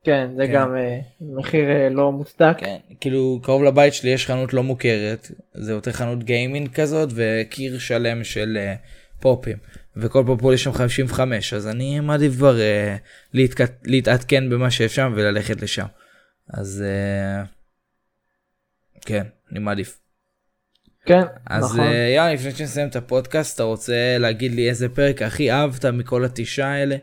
[0.03, 0.53] כן, זה כן.
[0.53, 2.55] גם אה, מחיר אה, לא מוצדק.
[2.57, 7.79] כן, כאילו קרוב לבית שלי יש חנות לא מוכרת, זה יותר חנות גיימינג כזאת וקיר
[7.79, 8.77] שלם של אה,
[9.19, 9.57] פופים,
[9.97, 12.99] וכל פופ עולה שם 55, אז אני מעדיף כבר אה,
[13.33, 13.61] להתק...
[13.85, 15.85] להתעדכן במה שם וללכת לשם.
[16.53, 17.47] אז אה,
[19.05, 19.99] כן, אני מעדיף.
[21.05, 21.79] כן, אז נכון.
[21.79, 26.25] אה, יאללה, לפני שנסיים את הפודקאסט, אתה רוצה להגיד לי איזה פרק הכי אהבת מכל
[26.25, 26.95] התשעה האלה?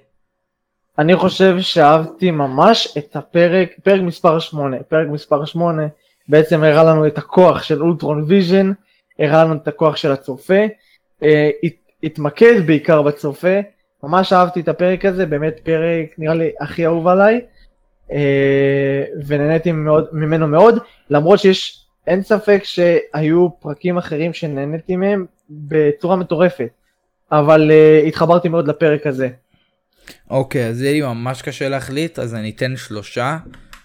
[0.98, 4.82] אני חושב שאהבתי ממש את הפרק, פרק מספר 8.
[4.82, 5.82] פרק מספר 8
[6.28, 8.72] בעצם הראה לנו את הכוח של אולטרון ויז'ן,
[9.18, 10.66] הראה לנו את הכוח של הצופה,
[11.22, 11.50] אה,
[12.06, 13.60] התמקד בעיקר בצופה,
[14.02, 17.40] ממש אהבתי את הפרק הזה, באמת פרק נראה לי הכי אהוב עליי,
[18.12, 20.78] אה, ונהניתי מאוד, ממנו מאוד,
[21.10, 26.68] למרות שיש, אין ספק שהיו פרקים אחרים שנהניתי מהם בצורה מטורפת,
[27.32, 29.28] אבל אה, התחברתי מאוד לפרק הזה.
[30.30, 33.38] אוקיי, אז יהיה לי ממש קשה להחליט, אז אני אתן שלושה.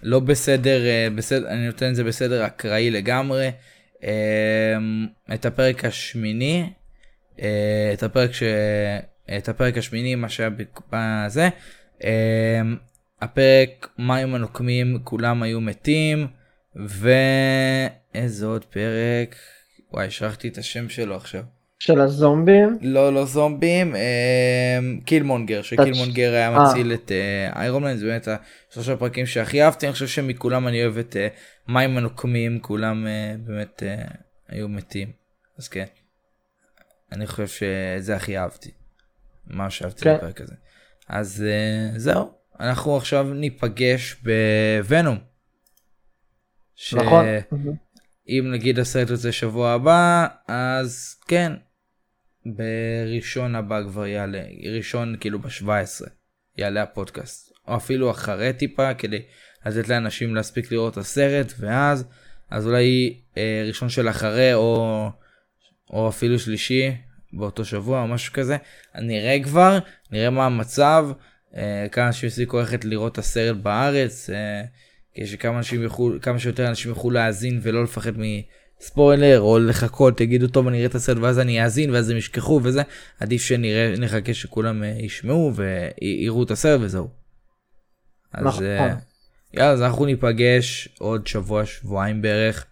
[0.04, 3.52] לא בסדר, אה, בסדר, אני נותן את זה בסדר אקראי לגמרי.
[5.34, 6.70] את הפרק השמיני,
[7.94, 8.44] את הפרק ש...
[9.38, 10.50] את הפרק השמיני, מה שהיה
[10.92, 11.50] בזה.
[12.04, 12.62] אה,
[13.22, 16.28] הפרק מים הנוקמים, כולם היו מתים.
[16.76, 19.36] ואיזה עוד פרק?
[19.94, 21.42] וואי, שכחתי את השם שלו עכשיו.
[21.80, 22.78] של הזומבים?
[22.82, 26.64] לא, לא זומבים, אה, קילמונגר, שקילמונגר היה אה.
[26.64, 27.12] מציל את
[27.56, 28.28] איירון מן, זה באמת
[28.72, 31.28] השלושה פרקים שהכי אהבתי, אני חושב שמכולם אני אוהב את אה,
[31.68, 34.04] מים הנוקמים, כולם אה, באמת אה,
[34.50, 35.12] היו מתים,
[35.60, 35.86] אז כן.
[37.12, 38.72] אני חושב שזה הכי אהבתי.
[39.48, 40.16] מה שאהבתי כן.
[40.18, 40.56] בפרק הזה.
[41.08, 45.18] אז אה, זהו, אנחנו עכשיו ניפגש בוונום.
[46.76, 47.26] ש- נכון.
[48.28, 51.52] אם נגיד הסרט יוצא שבוע הבא, אז כן,
[52.46, 54.42] בראשון הבא כבר יעלה,
[54.76, 56.10] ראשון כאילו ב-17
[56.58, 59.22] יעלה הפודקאסט, או אפילו אחרי טיפה כדי
[59.66, 62.06] לתת לאנשים להספיק לראות את הסרט, ואז,
[62.50, 65.10] אז אולי אה, ראשון של אחרי, או,
[65.92, 66.92] או אפילו שלישי
[67.34, 68.58] באותו שבוע או משהו כזה,
[68.96, 69.80] נראה כבר,
[70.12, 71.08] נראה מה המצב,
[71.56, 74.64] אה, כמה אנשים יספיקו ללכת לראות את הסרט בארץ, אה,
[75.16, 78.12] כדי שכמה אנשים יוכלו, כמה שיותר אנשים יוכלו להאזין ולא לפחד
[78.82, 82.60] מספוילר או לחכות יגידו טוב אני אראה את הסרט ואז אני אאזין ואז הם ישכחו
[82.64, 82.82] וזה
[83.20, 87.10] עדיף שנראה נחכה שכולם אה, ישמעו ויראו את הסרט וזהו.
[88.34, 88.64] אז נכון.
[88.64, 88.96] אה,
[89.54, 92.66] יאללה אז אנחנו ניפגש עוד שבוע שבועיים בערך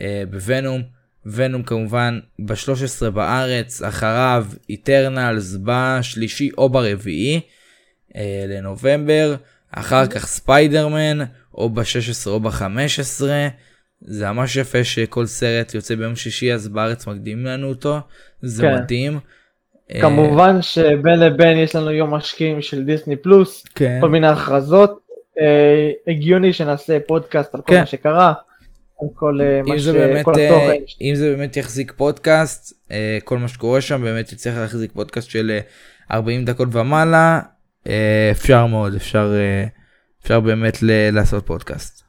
[0.00, 0.99] אה, בוונום.
[1.26, 7.40] ונום כמובן ב-13 בארץ אחריו איטרנלס בשלישי או ברביעי
[8.16, 9.34] אה, לנובמבר
[9.72, 11.18] אחר כך ספיידרמן
[11.54, 13.24] או ב-16 או ב-15
[14.00, 17.98] זה ממש יפה שכל סרט יוצא ביום שישי אז בארץ מקדימים לנו אותו
[18.42, 18.74] זה כן.
[18.74, 19.18] מדהים.
[19.94, 23.98] אה, כמובן שבין לבין יש לנו יום משקיעים של דיסני פלוס, כן.
[24.00, 25.00] כל מיני הכרזות,
[25.40, 27.80] אה, הגיוני שנעשה פודקאסט על כל כן.
[27.80, 28.32] מה שקרה,
[29.14, 29.82] כל אה, מה אם ש...
[29.82, 30.84] זה באמת כל אה, התוכן.
[31.00, 35.50] אם זה באמת יחזיק פודקאסט אה, כל מה שקורה שם באמת יצטרך להחזיק פודקאסט של
[35.50, 35.60] אה,
[36.16, 37.40] 40 דקות ומעלה
[38.30, 39.32] אפשר מאוד אפשר
[40.22, 40.78] אפשר באמת
[41.12, 42.02] לעשות פודקאסט.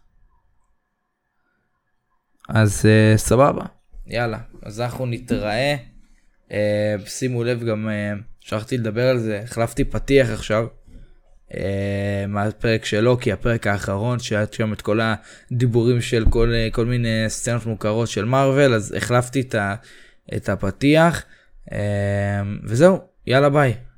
[2.49, 2.85] אז
[3.15, 3.65] סבבה
[4.07, 5.75] יאללה אז אנחנו נתראה
[6.51, 7.89] אה, שימו לב גם
[8.39, 10.67] שכחתי לדבר על זה החלפתי פתיח עכשיו.
[11.57, 16.85] אה, מהפרק שלו כי הפרק האחרון שהיה שם את כל הדיבורים של כל, אה, כל
[16.85, 19.75] מיני סצנות מוכרות של מארוול אז החלפתי את, ה,
[20.35, 21.23] את הפתיח
[21.71, 23.90] אה, וזהו יאללה ביי.